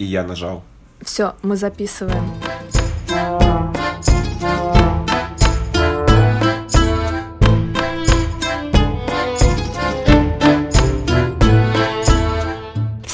И 0.00 0.04
я 0.06 0.24
нажал. 0.24 0.62
Все, 1.02 1.34
мы 1.42 1.56
записываем. 1.56 2.24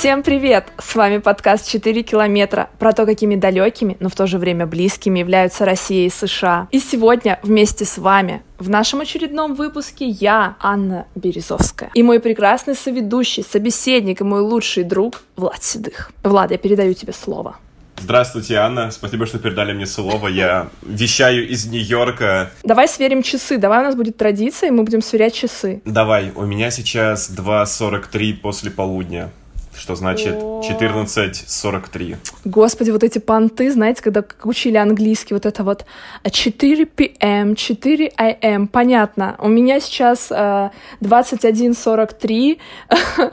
Всем 0.06 0.22
привет! 0.22 0.68
С 0.78 0.94
вами 0.94 1.18
подкаст 1.18 1.66
«4 1.74 2.02
километра» 2.02 2.70
про 2.78 2.92
то, 2.92 3.06
какими 3.06 3.34
далекими, 3.34 3.96
но 3.98 4.08
в 4.08 4.14
то 4.14 4.28
же 4.28 4.38
время 4.38 4.64
близкими 4.64 5.18
являются 5.18 5.64
Россия 5.64 6.06
и 6.06 6.10
США. 6.10 6.68
И 6.70 6.78
сегодня 6.78 7.40
вместе 7.42 7.84
с 7.84 7.98
вами 7.98 8.44
в 8.60 8.70
нашем 8.70 9.00
очередном 9.00 9.56
выпуске 9.56 10.06
я, 10.06 10.54
Анна 10.60 11.06
Березовская, 11.16 11.90
и 11.92 12.04
мой 12.04 12.20
прекрасный 12.20 12.76
соведущий, 12.76 13.42
собеседник 13.42 14.20
и 14.20 14.24
мой 14.24 14.42
лучший 14.42 14.84
друг 14.84 15.22
Влад 15.34 15.64
Седых. 15.64 16.12
Влад, 16.22 16.52
я 16.52 16.58
передаю 16.58 16.94
тебе 16.94 17.12
слово. 17.12 17.56
Здравствуйте, 17.98 18.58
Анна. 18.58 18.92
Спасибо, 18.92 19.26
что 19.26 19.40
передали 19.40 19.72
мне 19.72 19.86
слово. 19.86 20.28
Я 20.28 20.68
вещаю 20.82 21.48
из 21.48 21.66
Нью-Йорка. 21.66 22.52
Давай 22.62 22.86
сверим 22.86 23.24
часы. 23.24 23.58
Давай 23.58 23.80
у 23.80 23.82
нас 23.82 23.96
будет 23.96 24.16
традиция, 24.16 24.68
и 24.68 24.70
мы 24.70 24.84
будем 24.84 25.02
сверять 25.02 25.34
часы. 25.34 25.82
Давай, 25.84 26.30
у 26.36 26.44
меня 26.44 26.70
сейчас 26.70 27.28
2.43 27.28 28.34
после 28.34 28.70
полудня 28.70 29.32
что 29.78 29.94
значит 29.94 30.34
14.43. 30.34 32.16
Господи, 32.44 32.90
вот 32.90 33.04
эти 33.04 33.18
понты, 33.18 33.70
знаете, 33.70 34.02
когда 34.02 34.24
учили 34.42 34.76
английский, 34.76 35.34
вот 35.34 35.46
это 35.46 35.64
вот 35.64 35.84
4 36.28 36.86
p.m., 36.86 37.54
4 37.54 38.12
a.m., 38.16 38.68
понятно. 38.68 39.36
У 39.38 39.48
меня 39.48 39.80
сейчас 39.80 40.28
э, 40.30 40.70
21.43 41.00 42.58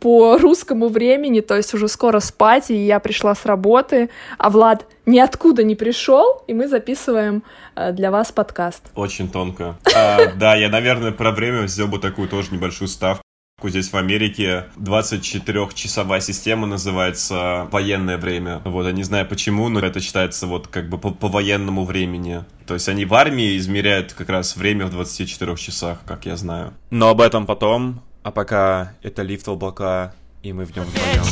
по 0.00 0.38
русскому 0.38 0.88
времени, 0.88 1.40
то 1.40 1.56
есть 1.56 1.74
уже 1.74 1.88
скоро 1.88 2.20
спать, 2.20 2.70
и 2.70 2.76
я 2.76 3.00
пришла 3.00 3.34
с 3.34 3.44
работы, 3.46 4.10
а 4.38 4.50
Влад 4.50 4.86
ниоткуда 5.06 5.64
не 5.64 5.74
пришел, 5.74 6.42
и 6.46 6.54
мы 6.54 6.68
записываем 6.68 7.42
э, 7.74 7.92
для 7.92 8.10
вас 8.10 8.30
подкаст. 8.32 8.82
Очень 8.94 9.30
тонко. 9.30 9.76
А, 9.96 10.32
да, 10.36 10.54
я, 10.54 10.68
наверное, 10.68 11.12
про 11.12 11.32
время 11.32 11.62
взял 11.62 11.88
бы 11.88 11.98
такую 11.98 12.28
тоже 12.28 12.52
небольшую 12.52 12.88
ставку. 12.88 13.25
Здесь 13.64 13.90
в 13.90 13.96
Америке 13.96 14.64
24-часовая 14.76 16.20
система 16.20 16.66
называется 16.66 17.66
военное 17.72 18.18
время. 18.18 18.60
Вот, 18.66 18.84
я 18.84 18.92
не 18.92 19.02
знаю 19.02 19.26
почему, 19.26 19.70
но 19.70 19.80
это 19.80 19.98
считается 19.98 20.46
вот 20.46 20.68
как 20.68 20.90
бы 20.90 20.98
по, 20.98 21.10
по 21.10 21.28
военному 21.28 21.86
времени. 21.86 22.44
То 22.66 22.74
есть 22.74 22.86
они 22.90 23.06
в 23.06 23.14
армии 23.14 23.56
измеряют 23.56 24.12
как 24.12 24.28
раз 24.28 24.56
время 24.56 24.84
в 24.84 24.90
24 24.90 25.56
часах, 25.56 26.00
как 26.04 26.26
я 26.26 26.36
знаю. 26.36 26.74
Но 26.90 27.08
об 27.08 27.22
этом 27.22 27.46
потом. 27.46 28.02
А 28.22 28.30
пока 28.30 28.92
это 29.02 29.22
лифт 29.22 29.48
облака, 29.48 30.14
и 30.42 30.52
мы 30.52 30.66
в 30.66 30.76
нем 30.76 30.84
вдвоем 30.84 31.24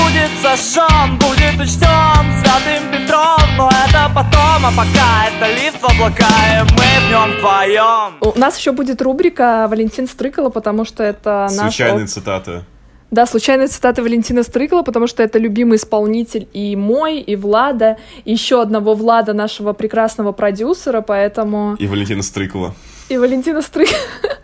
будет 0.00 0.30
сожжен, 0.42 1.18
будет 1.18 1.60
учтен 1.60 2.24
Святым 2.40 2.90
Петром, 2.90 3.40
но 3.56 3.68
это 3.68 4.10
потом 4.14 4.66
А 4.66 4.72
пока 4.76 5.28
это 5.28 5.46
лифт 5.54 5.80
в 5.80 5.84
облака, 5.84 6.26
и 6.26 6.62
мы 6.62 7.06
в 7.06 7.10
нем 7.10 7.36
вдвоем 7.36 8.14
У 8.20 8.38
нас 8.38 8.58
еще 8.58 8.72
будет 8.72 9.02
рубрика 9.02 9.66
Валентин 9.68 10.06
Стрыкало, 10.08 10.50
потому 10.50 10.84
что 10.84 11.02
это 11.02 11.48
наш... 11.50 11.74
Случайные 11.74 12.06
цитаты. 12.06 12.64
Да, 13.10 13.26
случайная 13.26 13.66
цитата 13.66 14.02
Валентина 14.02 14.42
Стрыкала, 14.42 14.82
потому 14.82 15.06
что 15.06 15.22
это 15.22 15.38
любимый 15.38 15.76
исполнитель 15.76 16.48
и 16.52 16.76
мой, 16.76 17.18
и 17.18 17.34
Влада, 17.34 17.96
и 18.24 18.32
еще 18.32 18.62
одного 18.62 18.94
Влада, 18.94 19.32
нашего 19.32 19.72
прекрасного 19.72 20.32
продюсера, 20.32 21.00
поэтому... 21.00 21.74
И 21.78 21.86
Валентина 21.86 22.22
Стрыкала. 22.22 22.74
И 23.08 23.18
Валентина 23.18 23.62
Стрыкала. 23.62 23.98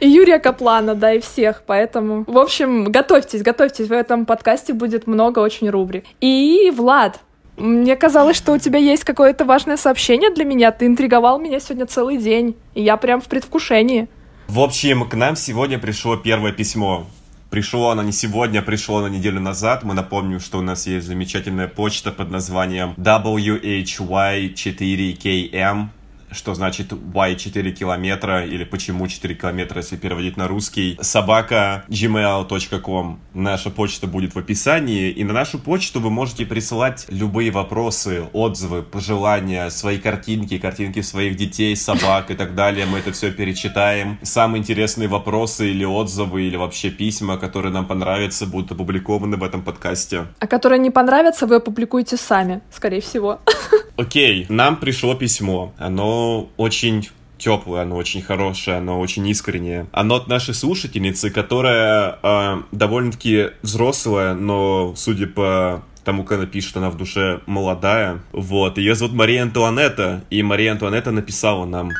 и 0.00 0.08
Юрия 0.08 0.38
Каплана, 0.38 0.94
да, 0.94 1.14
и 1.14 1.20
всех, 1.20 1.62
поэтому... 1.66 2.24
В 2.26 2.38
общем, 2.38 2.84
готовьтесь, 2.84 3.42
готовьтесь, 3.42 3.88
в 3.88 3.92
этом 3.92 4.24
подкасте 4.26 4.72
будет 4.72 5.06
много 5.06 5.40
очень 5.40 5.70
рубрик. 5.70 6.04
И, 6.20 6.72
Влад, 6.74 7.20
мне 7.56 7.94
казалось, 7.96 8.36
что 8.36 8.52
у 8.52 8.58
тебя 8.58 8.78
есть 8.78 9.04
какое-то 9.04 9.44
важное 9.44 9.76
сообщение 9.76 10.30
для 10.30 10.44
меня. 10.44 10.72
Ты 10.72 10.86
интриговал 10.86 11.38
меня 11.38 11.60
сегодня 11.60 11.86
целый 11.86 12.16
день, 12.16 12.56
и 12.74 12.82
я 12.82 12.96
прям 12.96 13.20
в 13.20 13.26
предвкушении. 13.26 14.08
В 14.48 14.58
общем, 14.60 15.08
к 15.08 15.14
нам 15.14 15.36
сегодня 15.36 15.78
пришло 15.78 16.16
первое 16.16 16.50
письмо. 16.52 17.06
Пришло 17.50 17.90
оно 17.90 18.02
не 18.02 18.10
сегодня, 18.10 18.62
пришло 18.62 18.98
оно 18.98 19.06
неделю 19.08 19.40
назад. 19.40 19.84
Мы 19.84 19.94
напомним, 19.94 20.40
что 20.40 20.58
у 20.58 20.62
нас 20.62 20.88
есть 20.88 21.06
замечательная 21.06 21.68
почта 21.68 22.10
под 22.10 22.32
названием 22.32 22.94
WHY4KM 22.96 25.86
что 26.34 26.54
значит 26.54 26.92
why 26.92 27.36
4 27.36 27.72
километра, 27.72 28.44
или 28.44 28.64
почему 28.64 29.06
4 29.06 29.34
километра, 29.34 29.78
если 29.78 29.96
переводить 29.96 30.36
на 30.36 30.48
русский, 30.48 30.98
собака 31.00 31.84
gmail.com. 31.88 33.20
Наша 33.34 33.70
почта 33.70 34.06
будет 34.06 34.34
в 34.34 34.38
описании, 34.38 35.10
и 35.10 35.24
на 35.24 35.32
нашу 35.32 35.58
почту 35.58 36.00
вы 36.00 36.10
можете 36.10 36.44
присылать 36.46 37.06
любые 37.08 37.50
вопросы, 37.50 38.24
отзывы, 38.32 38.82
пожелания, 38.82 39.70
свои 39.70 39.98
картинки, 39.98 40.58
картинки 40.58 41.00
своих 41.00 41.36
детей, 41.36 41.76
собак 41.76 42.30
и 42.30 42.34
так 42.34 42.54
далее. 42.54 42.86
Мы 42.86 42.98
это 42.98 43.12
все 43.12 43.30
перечитаем. 43.30 44.18
Самые 44.22 44.60
интересные 44.60 45.08
вопросы 45.08 45.70
или 45.70 45.84
отзывы, 45.84 46.42
или 46.42 46.56
вообще 46.56 46.90
письма, 46.90 47.36
которые 47.36 47.72
нам 47.72 47.86
понравятся, 47.86 48.46
будут 48.46 48.72
опубликованы 48.72 49.36
в 49.36 49.44
этом 49.44 49.62
подкасте. 49.62 50.26
А 50.38 50.46
которые 50.46 50.78
не 50.78 50.90
понравятся, 50.90 51.46
вы 51.46 51.56
опубликуете 51.56 52.16
сами, 52.16 52.60
скорее 52.70 53.00
всего. 53.00 53.40
Окей, 53.96 54.46
нам 54.48 54.76
пришло 54.76 55.14
письмо. 55.14 55.72
Оно 55.78 56.48
очень 56.56 57.08
теплое, 57.38 57.82
оно 57.82 57.96
очень 57.96 58.22
хорошее, 58.22 58.78
оно 58.78 58.98
очень 58.98 59.26
искреннее. 59.28 59.86
Оно 59.92 60.16
от 60.16 60.26
нашей 60.26 60.52
слушательницы, 60.52 61.30
которая 61.30 62.18
э, 62.20 62.62
довольно-таки 62.72 63.50
взрослая, 63.62 64.34
но, 64.34 64.94
судя 64.96 65.28
по 65.28 65.84
тому, 66.02 66.24
как 66.24 66.38
она 66.38 66.46
пишет, 66.46 66.76
она 66.76 66.90
в 66.90 66.96
душе 66.96 67.40
молодая. 67.46 68.20
Вот, 68.32 68.78
ее 68.78 68.96
зовут 68.96 69.14
Мария 69.14 69.44
Антуанетта, 69.44 70.24
и 70.28 70.42
Мария 70.42 70.72
Антуанетта 70.72 71.12
написала 71.12 71.64
нам. 71.64 71.90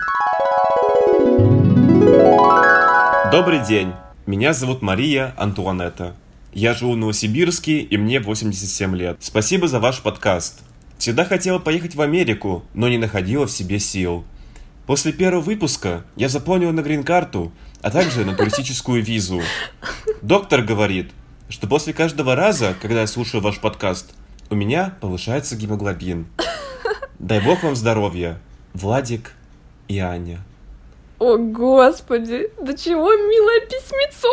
Добрый 3.30 3.64
день, 3.64 3.92
меня 4.26 4.52
зовут 4.52 4.82
Мария 4.82 5.32
Антуанетта. 5.36 6.16
Я 6.52 6.74
живу 6.74 6.94
в 6.94 6.96
Новосибирске, 6.96 7.78
и 7.78 7.96
мне 7.96 8.18
87 8.18 8.96
лет. 8.96 9.18
Спасибо 9.20 9.68
за 9.68 9.78
ваш 9.78 10.00
подкаст. 10.00 10.62
Всегда 11.04 11.26
хотела 11.26 11.58
поехать 11.58 11.94
в 11.94 12.00
Америку, 12.00 12.64
но 12.72 12.88
не 12.88 12.96
находила 12.96 13.46
в 13.46 13.50
себе 13.50 13.78
сил. 13.78 14.24
После 14.86 15.12
первого 15.12 15.42
выпуска 15.42 16.02
я 16.16 16.30
заполнила 16.30 16.72
на 16.72 16.80
грин-карту, 16.80 17.52
а 17.82 17.90
также 17.90 18.24
на 18.24 18.34
туристическую 18.34 19.04
визу. 19.04 19.42
Доктор 20.22 20.62
говорит, 20.62 21.10
что 21.50 21.66
после 21.66 21.92
каждого 21.92 22.34
раза, 22.34 22.74
когда 22.80 23.02
я 23.02 23.06
слушаю 23.06 23.42
ваш 23.42 23.60
подкаст, 23.60 24.14
у 24.48 24.54
меня 24.54 24.96
повышается 25.02 25.56
гемоглобин. 25.56 26.26
Дай 27.18 27.38
бог 27.42 27.62
вам 27.62 27.76
здоровья, 27.76 28.40
Владик 28.72 29.32
и 29.88 29.98
Аня. 29.98 30.40
О, 31.18 31.36
господи, 31.36 32.50
до 32.58 32.74
чего 32.74 33.12
милое 33.12 33.60
письмецо. 33.66 34.28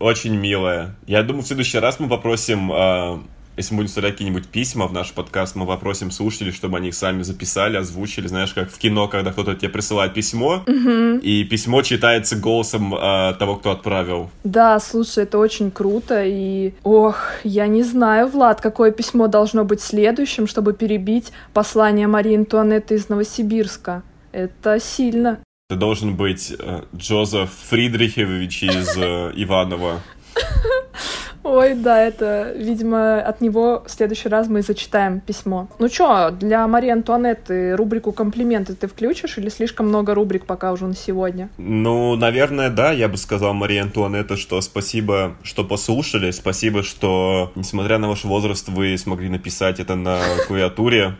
Очень 0.00 0.36
милое. 0.36 0.96
Я 1.06 1.22
думаю, 1.22 1.44
в 1.44 1.46
следующий 1.46 1.78
раз 1.78 1.98
мы 1.98 2.10
попросим 2.10 2.70
э, 2.70 3.20
если 3.56 3.74
мы 3.74 3.78
будем 3.78 3.88
вставлять 3.88 4.14
какие-нибудь 4.14 4.48
письма 4.48 4.86
в 4.86 4.92
наш 4.92 5.12
подкаст, 5.12 5.56
мы 5.56 5.66
попросим 5.66 6.10
слушателей, 6.10 6.52
чтобы 6.52 6.78
они 6.78 6.88
их 6.88 6.94
сами 6.94 7.22
записали, 7.22 7.76
озвучили. 7.76 8.26
Знаешь, 8.26 8.52
как 8.54 8.70
в 8.70 8.78
кино, 8.78 9.08
когда 9.08 9.32
кто-то 9.32 9.54
тебе 9.54 9.68
присылает 9.68 10.14
письмо, 10.14 10.62
угу. 10.66 11.18
и 11.18 11.44
письмо 11.44 11.82
читается 11.82 12.36
голосом 12.36 12.94
э, 12.94 13.34
того, 13.38 13.56
кто 13.56 13.72
отправил. 13.72 14.30
Да, 14.44 14.78
слушай, 14.80 15.24
это 15.24 15.38
очень 15.38 15.70
круто. 15.70 16.24
И, 16.24 16.72
ох, 16.82 17.18
я 17.44 17.66
не 17.66 17.82
знаю, 17.82 18.28
Влад, 18.28 18.60
какое 18.60 18.92
письмо 18.92 19.26
должно 19.26 19.64
быть 19.64 19.80
следующим, 19.80 20.46
чтобы 20.46 20.72
перебить 20.72 21.32
послание 21.52 22.06
Марии 22.06 22.36
Антуанетты 22.36 22.94
из 22.94 23.08
Новосибирска. 23.08 24.02
Это 24.32 24.80
сильно. 24.80 25.40
Это 25.68 25.78
должен 25.78 26.16
быть 26.16 26.52
э, 26.58 26.82
Джозеф 26.96 27.50
Фридрихович 27.68 28.62
из 28.64 28.96
э, 28.96 29.32
Иванова. 29.36 30.00
Ой, 31.42 31.74
да, 31.74 32.02
это, 32.02 32.52
видимо, 32.54 33.20
от 33.20 33.40
него 33.40 33.82
в 33.86 33.90
следующий 33.90 34.28
раз 34.28 34.48
мы 34.48 34.60
зачитаем 34.62 35.20
письмо. 35.20 35.68
Ну 35.78 35.88
чё, 35.88 36.30
для 36.30 36.66
Марии 36.66 36.90
Антуанетты 36.90 37.74
рубрику 37.76 38.12
«Комплименты» 38.12 38.74
ты 38.74 38.86
включишь 38.86 39.38
или 39.38 39.48
слишком 39.48 39.88
много 39.88 40.14
рубрик 40.14 40.44
пока 40.44 40.72
уже 40.72 40.86
на 40.86 40.94
сегодня? 40.94 41.48
Ну, 41.56 42.14
наверное, 42.16 42.68
да, 42.68 42.92
я 42.92 43.08
бы 43.08 43.16
сказал 43.16 43.54
Марии 43.54 43.78
Антуанетте, 43.78 44.36
что 44.36 44.60
спасибо, 44.60 45.36
что 45.42 45.64
послушали, 45.64 46.30
спасибо, 46.30 46.82
что, 46.82 47.52
несмотря 47.54 47.98
на 47.98 48.08
ваш 48.08 48.24
возраст, 48.24 48.68
вы 48.68 48.98
смогли 48.98 49.30
написать 49.30 49.80
это 49.80 49.94
на 49.94 50.20
клавиатуре. 50.46 51.16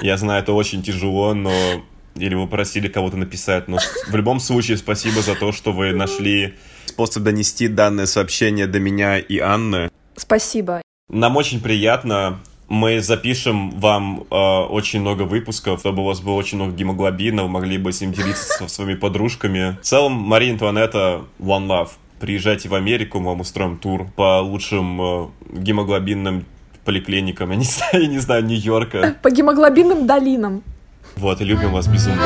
Я 0.00 0.16
знаю, 0.16 0.42
это 0.42 0.52
очень 0.52 0.82
тяжело, 0.82 1.34
но 1.34 1.52
или 2.16 2.34
вы 2.34 2.46
просили 2.46 2.88
кого-то 2.88 3.16
написать, 3.16 3.68
но 3.68 3.78
в 4.08 4.16
любом 4.16 4.40
случае 4.40 4.76
спасибо 4.76 5.20
за 5.20 5.34
то, 5.34 5.52
что 5.52 5.72
вы 5.72 5.92
нашли 5.92 6.54
способ 6.98 7.22
донести 7.22 7.68
данное 7.68 8.06
сообщение 8.06 8.66
до 8.66 8.80
меня 8.80 9.20
и 9.20 9.38
Анны. 9.38 9.88
Спасибо. 10.16 10.82
Нам 11.08 11.36
очень 11.36 11.60
приятно. 11.60 12.40
Мы 12.68 13.00
запишем 13.00 13.70
вам 13.70 14.24
э, 14.28 14.34
очень 14.34 15.00
много 15.00 15.22
выпусков, 15.22 15.78
чтобы 15.78 16.02
у 16.02 16.06
вас 16.06 16.20
было 16.20 16.34
очень 16.34 16.58
много 16.58 16.72
гемоглобина, 16.72 17.44
вы 17.44 17.48
могли 17.48 17.78
бы 17.78 17.92
с 17.92 18.00
ним 18.00 18.12
делиться 18.12 18.52
со 18.52 18.68
своими 18.74 18.94
подружками. 18.94 19.78
В 19.80 19.84
целом, 19.84 20.12
Мария 20.14 20.52
Антуанетта, 20.52 21.22
One 21.38 21.68
Love. 21.68 21.90
Приезжайте 22.18 22.68
в 22.68 22.74
Америку, 22.74 23.20
мы 23.20 23.26
вам 23.26 23.40
устроим 23.42 23.78
тур 23.78 24.08
по 24.16 24.40
лучшим 24.40 25.00
э, 25.00 25.26
гемоглобинным 25.52 26.46
поликлиникам, 26.84 27.50
я 27.52 27.56
не 27.56 27.64
знаю, 27.64 28.02
я 28.02 28.08
не 28.08 28.18
знаю, 28.18 28.44
Нью-Йорка. 28.44 29.14
По 29.22 29.30
гемоглобинным 29.30 30.04
долинам. 30.08 30.64
Вот, 31.14 31.40
и 31.40 31.44
любим 31.44 31.70
вас 31.70 31.86
безумно. 31.86 32.24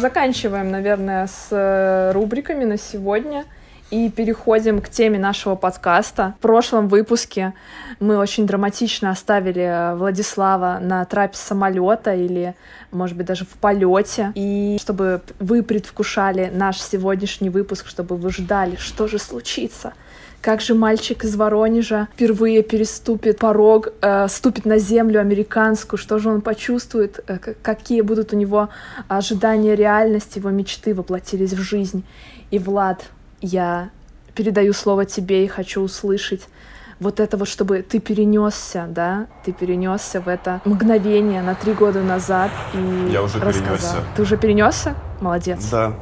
Заканчиваем, 0.00 0.70
наверное, 0.70 1.26
с 1.26 1.48
э, 1.50 2.12
рубриками 2.12 2.64
на 2.64 2.78
сегодня 2.78 3.44
и 3.90 4.08
переходим 4.08 4.80
к 4.80 4.88
теме 4.88 5.18
нашего 5.18 5.56
подкаста. 5.56 6.34
В 6.38 6.42
прошлом 6.42 6.88
выпуске 6.88 7.54
мы 7.98 8.16
очень 8.16 8.46
драматично 8.46 9.10
оставили 9.10 9.96
Владислава 9.96 10.78
на 10.80 11.04
трапе 11.04 11.36
самолета 11.36 12.14
или, 12.14 12.54
может 12.92 13.16
быть, 13.16 13.26
даже 13.26 13.44
в 13.44 13.54
полете. 13.54 14.32
И 14.34 14.78
чтобы 14.80 15.22
вы 15.38 15.62
предвкушали 15.62 16.50
наш 16.52 16.80
сегодняшний 16.80 17.50
выпуск, 17.50 17.86
чтобы 17.88 18.16
вы 18.16 18.30
ждали, 18.30 18.76
что 18.76 19.08
же 19.08 19.18
случится, 19.18 19.92
как 20.40 20.60
же 20.60 20.74
мальчик 20.74 21.24
из 21.24 21.36
Воронежа 21.36 22.08
впервые 22.14 22.62
переступит 22.62 23.38
порог, 23.38 23.88
э, 24.00 24.28
ступит 24.28 24.64
на 24.64 24.78
землю 24.78 25.20
американскую, 25.20 25.98
что 25.98 26.18
же 26.18 26.30
он 26.30 26.40
почувствует, 26.40 27.20
э, 27.26 27.38
какие 27.62 28.00
будут 28.00 28.32
у 28.32 28.36
него 28.36 28.70
ожидания 29.08 29.74
реальности, 29.74 30.38
его 30.38 30.50
мечты 30.50 30.94
воплотились 30.94 31.52
в 31.52 31.60
жизнь. 31.60 32.04
И 32.50 32.58
Влад, 32.58 33.04
я 33.40 33.90
передаю 34.34 34.72
слово 34.72 35.04
тебе 35.04 35.44
и 35.44 35.48
хочу 35.48 35.82
услышать 35.82 36.48
вот 37.00 37.18
это 37.18 37.36
вот, 37.36 37.48
чтобы 37.48 37.82
ты 37.82 37.98
перенесся, 37.98 38.86
да, 38.88 39.26
ты 39.44 39.52
перенесся 39.52 40.20
в 40.20 40.28
это 40.28 40.60
мгновение 40.64 41.42
на 41.42 41.54
три 41.54 41.72
года 41.72 42.02
назад 42.02 42.50
и 42.74 43.12
Я 43.12 43.22
уже 43.22 43.38
рассказал. 43.38 43.62
перенесся. 43.62 43.96
Ты 44.16 44.22
уже 44.22 44.36
перенесся? 44.36 44.94
Молодец. 45.20 45.68
Да. 45.70 45.94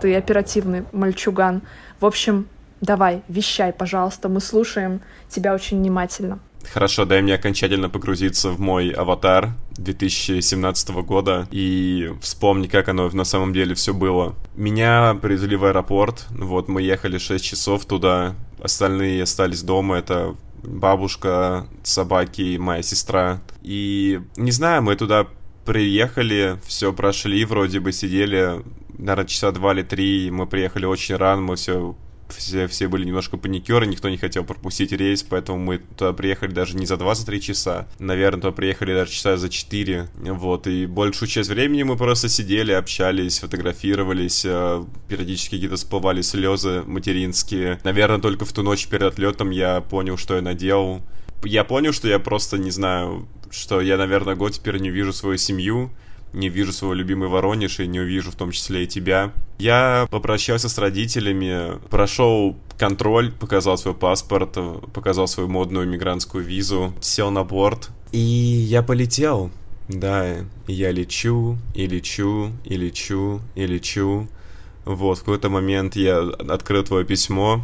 Ты 0.00 0.14
оперативный 0.14 0.84
мальчуган. 0.92 1.62
В 2.00 2.06
общем, 2.06 2.46
давай, 2.80 3.22
вещай, 3.28 3.72
пожалуйста, 3.72 4.28
мы 4.28 4.40
слушаем 4.40 5.00
тебя 5.28 5.54
очень 5.54 5.78
внимательно. 5.78 6.40
Хорошо, 6.72 7.04
дай 7.04 7.22
мне 7.22 7.34
окончательно 7.34 7.88
погрузиться 7.88 8.50
в 8.50 8.60
мой 8.60 8.90
аватар 8.90 9.50
2017 9.76 10.90
года 11.04 11.46
и 11.50 12.12
вспомни, 12.20 12.66
как 12.66 12.88
оно 12.88 13.08
на 13.10 13.24
самом 13.24 13.52
деле 13.52 13.74
все 13.74 13.94
было. 13.94 14.34
Меня 14.56 15.14
привезли 15.14 15.56
в 15.56 15.64
аэропорт, 15.64 16.26
вот 16.30 16.68
мы 16.68 16.82
ехали 16.82 17.18
6 17.18 17.44
часов 17.44 17.84
туда, 17.84 18.34
остальные 18.60 19.22
остались 19.22 19.62
дома, 19.62 19.98
это 19.98 20.34
бабушка, 20.62 21.68
собаки, 21.84 22.56
моя 22.58 22.82
сестра. 22.82 23.40
И 23.62 24.20
не 24.36 24.50
знаю, 24.50 24.82
мы 24.82 24.96
туда 24.96 25.28
приехали, 25.64 26.58
все 26.64 26.92
прошли, 26.92 27.44
вроде 27.44 27.80
бы 27.80 27.92
сидели, 27.92 28.62
наверное, 28.98 29.26
часа 29.26 29.52
два 29.52 29.72
или 29.72 29.82
три, 29.82 30.30
мы 30.30 30.46
приехали 30.46 30.86
очень 30.86 31.16
рано, 31.16 31.42
мы 31.42 31.56
все 31.56 31.96
все, 32.28 32.66
все 32.66 32.88
были 32.88 33.04
немножко 33.04 33.36
паникеры, 33.36 33.86
никто 33.86 34.08
не 34.08 34.16
хотел 34.16 34.44
пропустить 34.44 34.92
рейс, 34.92 35.22
поэтому 35.22 35.58
мы 35.58 35.78
туда 35.78 36.12
приехали 36.12 36.52
даже 36.52 36.76
не 36.76 36.86
за 36.86 36.94
2-3 36.94 37.40
часа, 37.40 37.88
наверное, 37.98 38.40
туда 38.40 38.52
приехали 38.52 38.94
даже 38.94 39.12
часа 39.12 39.36
за 39.36 39.48
4, 39.48 40.08
вот, 40.16 40.66
и 40.66 40.86
большую 40.86 41.28
часть 41.28 41.50
времени 41.50 41.82
мы 41.82 41.96
просто 41.96 42.28
сидели, 42.28 42.72
общались, 42.72 43.38
фотографировались, 43.38 44.44
э, 44.44 44.84
периодически 45.08 45.56
какие-то 45.56 45.76
всплывали 45.76 46.22
слезы 46.22 46.82
материнские. 46.86 47.80
Наверное, 47.84 48.18
только 48.18 48.44
в 48.44 48.52
ту 48.52 48.62
ночь 48.62 48.86
перед 48.88 49.04
отлетом 49.04 49.50
я 49.50 49.80
понял, 49.80 50.16
что 50.16 50.36
я 50.36 50.42
наделал. 50.42 51.02
Я 51.44 51.64
понял, 51.64 51.92
что 51.92 52.08
я 52.08 52.18
просто 52.18 52.58
не 52.58 52.70
знаю, 52.70 53.28
что 53.50 53.80
я, 53.80 53.96
наверное, 53.96 54.34
год 54.34 54.52
теперь 54.52 54.78
не 54.78 54.90
вижу 54.90 55.12
свою 55.12 55.36
семью, 55.36 55.90
не 56.36 56.48
вижу 56.48 56.72
свой 56.72 56.94
любимый 56.96 57.28
Воронеж 57.28 57.80
и 57.80 57.86
не 57.86 57.98
увижу 57.98 58.30
в 58.30 58.36
том 58.36 58.52
числе 58.52 58.84
и 58.84 58.86
тебя. 58.86 59.32
Я 59.58 60.06
попрощался 60.10 60.68
с 60.68 60.78
родителями, 60.78 61.78
прошел 61.88 62.56
контроль, 62.78 63.32
показал 63.32 63.78
свой 63.78 63.94
паспорт, 63.94 64.56
показал 64.92 65.26
свою 65.26 65.48
модную 65.48 65.88
мигрантскую 65.88 66.44
визу, 66.44 66.92
сел 67.00 67.30
на 67.30 67.42
борт, 67.42 67.90
и 68.12 68.18
я 68.18 68.82
полетел. 68.82 69.50
Да, 69.88 70.36
я 70.66 70.90
лечу, 70.90 71.58
и 71.74 71.86
лечу, 71.86 72.50
и 72.64 72.76
лечу, 72.76 73.40
и 73.54 73.66
лечу. 73.66 74.28
Вот, 74.86 75.18
в 75.18 75.20
какой-то 75.20 75.50
момент 75.50 75.96
я 75.96 76.20
открыл 76.48 76.84
твое 76.84 77.04
письмо, 77.04 77.60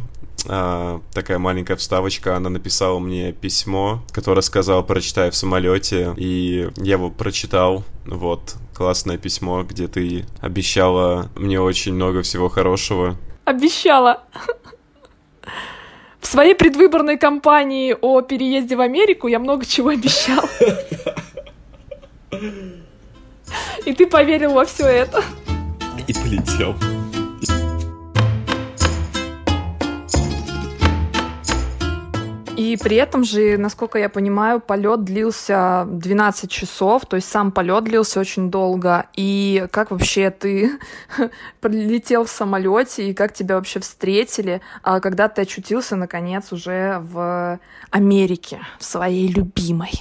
а, 0.49 1.01
такая 1.13 1.39
маленькая 1.39 1.77
вставочка, 1.77 2.35
она 2.35 2.49
написала 2.49 2.99
мне 2.99 3.31
письмо, 3.31 4.03
которое 4.11 4.41
сказала 4.41 4.81
прочитай 4.81 5.31
в 5.31 5.35
самолете, 5.35 6.13
и 6.17 6.69
я 6.75 6.93
его 6.95 7.09
прочитал, 7.09 7.85
вот, 8.05 8.55
классное 8.75 9.17
письмо, 9.17 9.63
где 9.63 9.87
ты 9.87 10.25
обещала 10.41 11.29
мне 11.37 11.61
очень 11.61 11.93
много 11.93 12.23
всего 12.23 12.49
хорошего. 12.49 13.15
Обещала. 13.45 14.23
В 16.19 16.27
своей 16.27 16.55
предвыборной 16.55 17.17
кампании 17.17 17.95
о 18.01 18.21
переезде 18.21 18.75
в 18.75 18.81
Америку 18.81 19.27
я 19.27 19.39
много 19.39 19.65
чего 19.65 19.89
обещал. 19.89 20.43
И 23.85 23.93
ты 23.93 24.07
поверил 24.07 24.53
во 24.53 24.65
все 24.65 24.85
это. 24.87 25.23
И 26.07 26.13
полетел. 26.13 26.75
И 32.73 32.77
при 32.77 32.95
этом 32.95 33.23
же, 33.23 33.55
насколько 33.59 33.99
я 33.99 34.09
понимаю, 34.09 34.59
полет 34.59 35.03
длился 35.03 35.85
12 35.87 36.49
часов, 36.49 37.05
то 37.05 37.17
есть 37.17 37.29
сам 37.29 37.51
полет 37.51 37.83
длился 37.83 38.19
очень 38.19 38.49
долго. 38.49 39.05
И 39.15 39.67
как 39.69 39.91
вообще 39.91 40.31
ты 40.31 40.71
прилетел 41.61 42.25
в 42.25 42.31
самолете 42.31 43.07
и 43.07 43.13
как 43.13 43.31
тебя 43.31 43.57
вообще 43.57 43.79
встретили, 43.79 44.59
а 44.81 45.01
когда 45.01 45.27
ты 45.27 45.43
очутился 45.43 45.95
наконец 45.95 46.51
уже 46.51 46.97
в 46.99 47.59
Америке, 47.91 48.61
в 48.79 48.85
своей 48.85 49.27
любимой? 49.27 49.91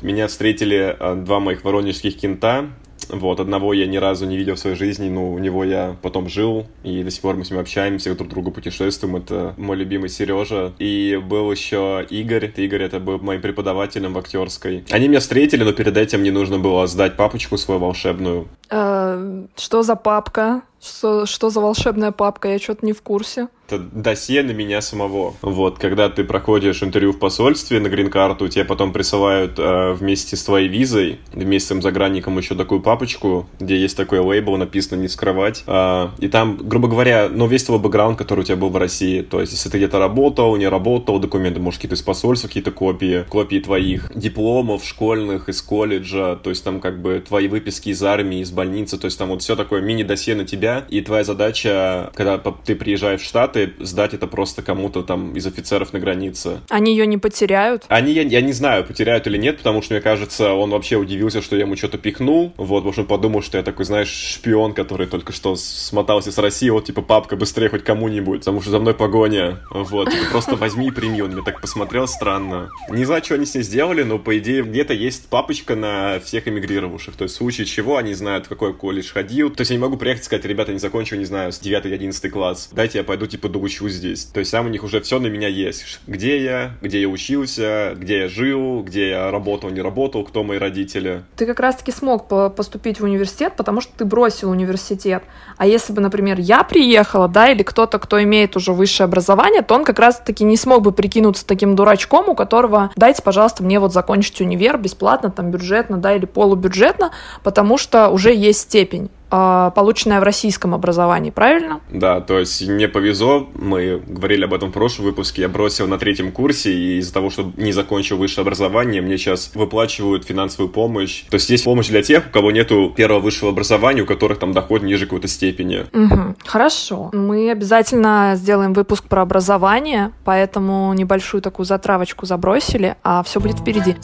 Меня 0.00 0.26
встретили 0.26 0.96
а, 0.98 1.16
два 1.16 1.38
моих 1.38 1.64
воронежских 1.64 2.18
кента, 2.18 2.70
вот, 3.08 3.40
одного 3.40 3.72
я 3.72 3.86
ни 3.86 3.96
разу 3.96 4.26
не 4.26 4.36
видел 4.36 4.54
в 4.54 4.58
своей 4.58 4.76
жизни, 4.76 5.08
но 5.08 5.30
у 5.30 5.38
него 5.38 5.64
я 5.64 5.96
потом 6.02 6.28
жил, 6.28 6.66
и 6.84 7.02
до 7.02 7.10
сих 7.10 7.20
пор 7.20 7.36
мы 7.36 7.44
с 7.44 7.50
ним 7.50 7.60
общаемся, 7.60 8.14
друг 8.14 8.28
другу 8.28 8.50
путешествуем. 8.50 9.16
Это 9.16 9.54
мой 9.56 9.76
любимый 9.76 10.08
Сережа. 10.08 10.72
И 10.78 11.20
был 11.22 11.50
еще 11.50 12.06
Игорь. 12.08 12.52
Игорь 12.56 12.82
это 12.82 13.00
был 13.00 13.18
моим 13.18 13.40
преподавателем 13.40 14.12
в 14.12 14.18
актерской. 14.18 14.84
Они 14.90 15.08
меня 15.08 15.20
встретили, 15.20 15.64
но 15.64 15.72
перед 15.72 15.96
этим 15.96 16.20
мне 16.20 16.32
нужно 16.32 16.58
было 16.58 16.86
сдать 16.86 17.16
папочку 17.16 17.56
свою 17.56 17.80
волшебную. 17.80 18.48
Э, 18.70 19.46
что 19.56 19.82
за 19.82 19.96
папка? 19.96 20.62
Что, 20.80 21.26
что 21.26 21.50
за 21.50 21.60
волшебная 21.60 22.12
папка? 22.12 22.48
Я 22.48 22.58
что-то 22.58 22.84
не 22.84 22.92
в 22.92 23.02
курсе 23.02 23.48
это 23.66 23.78
досье 23.78 24.42
на 24.42 24.52
меня 24.52 24.80
самого. 24.80 25.34
Вот, 25.42 25.78
когда 25.78 26.08
ты 26.08 26.24
проходишь 26.24 26.82
интервью 26.82 27.12
в 27.12 27.18
посольстве 27.18 27.80
на 27.80 27.88
грин-карту, 27.88 28.48
тебе 28.48 28.64
потом 28.64 28.92
присылают 28.92 29.58
э, 29.58 29.92
вместе 29.92 30.36
с 30.36 30.44
твоей 30.44 30.68
визой, 30.68 31.18
вместе 31.32 31.68
с 31.68 31.70
этим 31.72 31.82
загранником 31.82 32.38
еще 32.38 32.54
такую 32.54 32.80
папочку, 32.80 33.48
где 33.58 33.76
есть 33.76 33.96
такой 33.96 34.20
лейбл, 34.20 34.56
написано 34.56 35.00
«не 35.00 35.08
скрывать». 35.08 35.64
Э, 35.66 36.08
и 36.18 36.28
там, 36.28 36.56
грубо 36.56 36.88
говоря, 36.88 37.28
ну, 37.30 37.46
весь 37.46 37.64
твой 37.64 37.78
бэкграунд, 37.78 38.18
который 38.18 38.40
у 38.40 38.44
тебя 38.44 38.56
был 38.56 38.70
в 38.70 38.76
России. 38.76 39.22
То 39.22 39.40
есть, 39.40 39.52
если 39.52 39.68
ты 39.68 39.78
где-то 39.78 39.98
работал, 39.98 40.56
не 40.56 40.68
работал, 40.68 41.18
документы, 41.18 41.60
может, 41.60 41.78
какие-то 41.78 41.96
из 41.96 42.02
посольства, 42.02 42.48
какие-то 42.48 42.70
копии, 42.70 43.24
копии 43.28 43.58
твоих 43.58 44.12
дипломов 44.14 44.84
школьных, 44.84 45.48
из 45.48 45.60
колледжа, 45.62 46.36
то 46.36 46.50
есть 46.50 46.62
там 46.64 46.80
как 46.80 47.00
бы 47.00 47.22
твои 47.26 47.48
выписки 47.48 47.90
из 47.90 48.02
армии, 48.02 48.40
из 48.40 48.50
больницы, 48.56 48.98
то 48.98 49.04
есть 49.04 49.18
там 49.18 49.28
вот 49.28 49.42
все 49.42 49.54
такое 49.54 49.80
мини-досье 49.82 50.34
на 50.34 50.44
тебя, 50.44 50.84
и 50.88 51.00
твоя 51.00 51.22
задача, 51.22 52.10
когда 52.14 52.38
ты 52.38 52.74
приезжаешь 52.74 53.20
в 53.20 53.24
Штаты, 53.24 53.74
сдать 53.78 54.14
это 54.14 54.26
просто 54.26 54.62
кому-то 54.62 55.02
там 55.02 55.36
из 55.36 55.46
офицеров 55.46 55.92
на 55.92 56.00
границе. 56.00 56.60
Они 56.68 56.90
ее 56.90 57.06
не 57.06 57.18
потеряют? 57.18 57.84
Они, 57.88 58.12
я, 58.12 58.22
я 58.22 58.40
не 58.40 58.52
знаю, 58.52 58.84
потеряют 58.84 59.26
или 59.28 59.36
нет, 59.36 59.58
потому 59.58 59.82
что, 59.82 59.94
мне 59.94 60.00
кажется, 60.00 60.54
он 60.54 60.70
вообще 60.70 60.96
удивился, 60.96 61.42
что 61.42 61.54
я 61.54 61.62
ему 61.62 61.76
что-то 61.76 61.98
пихнул, 61.98 62.52
вот, 62.56 62.78
потому 62.78 62.92
что 62.92 63.02
он 63.02 63.06
подумал, 63.06 63.42
что 63.42 63.58
я 63.58 63.62
такой, 63.62 63.84
знаешь, 63.84 64.08
шпион, 64.08 64.72
который 64.72 65.06
только 65.06 65.32
что 65.32 65.54
смотался 65.56 66.32
с 66.32 66.38
России, 66.38 66.70
вот, 66.70 66.86
типа, 66.86 67.02
папка, 67.02 67.36
быстрее 67.36 67.68
хоть 67.68 67.84
кому-нибудь, 67.84 68.40
потому 68.40 68.62
что 68.62 68.70
за 68.70 68.80
мной 68.80 68.94
погоня, 68.94 69.60
вот, 69.70 70.10
типа, 70.10 70.30
просто 70.30 70.56
возьми 70.56 70.88
и 70.88 70.90
прими, 70.90 71.20
он 71.20 71.32
мне 71.32 71.42
так 71.42 71.60
посмотрел 71.60 72.08
странно. 72.08 72.70
Не 72.88 73.04
знаю, 73.04 73.22
что 73.22 73.34
они 73.34 73.44
с 73.44 73.54
ней 73.54 73.62
сделали, 73.62 74.02
но, 74.02 74.18
по 74.18 74.38
идее, 74.38 74.62
где-то 74.62 74.94
есть 74.94 75.28
папочка 75.28 75.76
на 75.76 76.20
всех 76.20 76.48
эмигрировавших, 76.48 77.16
то 77.16 77.24
есть 77.24 77.34
в 77.34 77.38
случае 77.38 77.66
чего 77.66 77.96
они 77.96 78.14
знают, 78.14 78.45
в 78.46 78.48
какой 78.48 78.74
колледж 78.74 79.12
ходил, 79.12 79.50
то 79.50 79.60
есть 79.60 79.70
я 79.70 79.76
не 79.76 79.82
могу 79.82 79.96
приехать 79.96 80.22
и 80.22 80.26
сказать, 80.26 80.44
ребята, 80.44 80.72
не 80.72 80.78
закончил, 80.78 81.16
не 81.16 81.24
знаю, 81.24 81.52
с 81.52 81.60
9-11 81.60 82.28
класс, 82.30 82.70
дайте 82.72 82.98
я 82.98 83.04
пойду, 83.04 83.26
типа, 83.26 83.48
доучусь 83.48 83.92
здесь. 83.92 84.24
То 84.24 84.40
есть 84.40 84.52
там 84.52 84.66
у 84.66 84.68
них 84.68 84.84
уже 84.84 85.00
все 85.00 85.18
на 85.18 85.26
меня 85.26 85.48
есть. 85.48 86.00
Где 86.06 86.42
я, 86.42 86.74
где 86.80 87.00
я 87.00 87.08
учился, 87.08 87.94
где 87.96 88.20
я 88.20 88.28
жил, 88.28 88.82
где 88.82 89.10
я 89.10 89.30
работал, 89.30 89.70
не 89.70 89.80
работал, 89.80 90.24
кто 90.24 90.42
мои 90.42 90.58
родители. 90.58 91.22
Ты 91.36 91.46
как 91.46 91.60
раз-таки 91.60 91.92
смог 91.92 92.28
поступить 92.54 93.00
в 93.00 93.04
университет, 93.04 93.54
потому 93.56 93.80
что 93.80 93.92
ты 93.96 94.04
бросил 94.04 94.50
университет. 94.50 95.22
А 95.56 95.66
если 95.66 95.92
бы, 95.92 96.00
например, 96.00 96.38
я 96.38 96.62
приехала, 96.62 97.28
да, 97.28 97.50
или 97.50 97.62
кто-то, 97.62 97.98
кто 97.98 98.22
имеет 98.22 98.56
уже 98.56 98.72
высшее 98.72 99.06
образование, 99.06 99.62
то 99.62 99.74
он 99.74 99.84
как 99.84 99.98
раз-таки 99.98 100.44
не 100.44 100.56
смог 100.56 100.82
бы 100.82 100.92
прикинуться 100.92 101.46
таким 101.46 101.76
дурачком, 101.76 102.28
у 102.28 102.34
которого 102.34 102.90
дайте, 102.96 103.22
пожалуйста, 103.22 103.62
мне 103.62 103.80
вот 103.80 103.92
закончить 103.92 104.40
универ 104.40 104.78
бесплатно, 104.78 105.30
там, 105.30 105.50
бюджетно, 105.50 105.96
да, 105.98 106.14
или 106.14 106.26
полубюджетно, 106.26 107.10
потому 107.42 107.78
что 107.78 108.08
уже 108.08 108.32
есть 108.36 108.60
степень. 108.60 109.10
э, 109.30 109.70
полученное 109.74 110.20
в 110.20 110.22
российском 110.22 110.74
образовании, 110.74 111.30
правильно? 111.30 111.80
Да, 111.90 112.20
то 112.20 112.38
есть 112.38 112.66
мне 112.66 112.88
повезло, 112.88 113.48
мы 113.54 114.00
говорили 114.06 114.44
об 114.44 114.54
этом 114.54 114.70
в 114.70 114.72
прошлом 114.72 115.06
выпуске, 115.06 115.42
я 115.42 115.48
бросил 115.48 115.86
на 115.86 115.98
третьем 115.98 116.32
курсе, 116.32 116.72
и 116.72 116.98
из-за 116.98 117.12
того, 117.12 117.30
что 117.30 117.52
не 117.56 117.72
закончил 117.72 118.16
высшее 118.16 118.42
образование, 118.42 119.02
мне 119.02 119.18
сейчас 119.18 119.50
выплачивают 119.54 120.24
финансовую 120.24 120.72
помощь. 120.72 121.24
То 121.28 121.34
есть 121.34 121.50
есть 121.50 121.64
помощь 121.64 121.88
для 121.88 122.02
тех, 122.02 122.26
у 122.28 122.32
кого 122.32 122.50
нету 122.50 122.92
первого 122.96 123.20
высшего 123.20 123.50
образования, 123.50 124.02
у 124.02 124.06
которых 124.06 124.38
там 124.38 124.52
доход 124.52 124.82
ниже 124.82 125.06
какой-то 125.06 125.28
степени. 125.28 125.86
Угу. 125.92 126.36
Хорошо. 126.44 127.10
Мы 127.12 127.50
обязательно 127.50 128.32
сделаем 128.36 128.72
выпуск 128.72 129.04
про 129.04 129.22
образование, 129.22 130.12
поэтому 130.24 130.92
небольшую 130.94 131.42
такую 131.42 131.66
затравочку 131.66 132.26
забросили, 132.26 132.96
а 133.02 133.22
все 133.22 133.40
будет 133.40 133.58
впереди. 133.58 133.96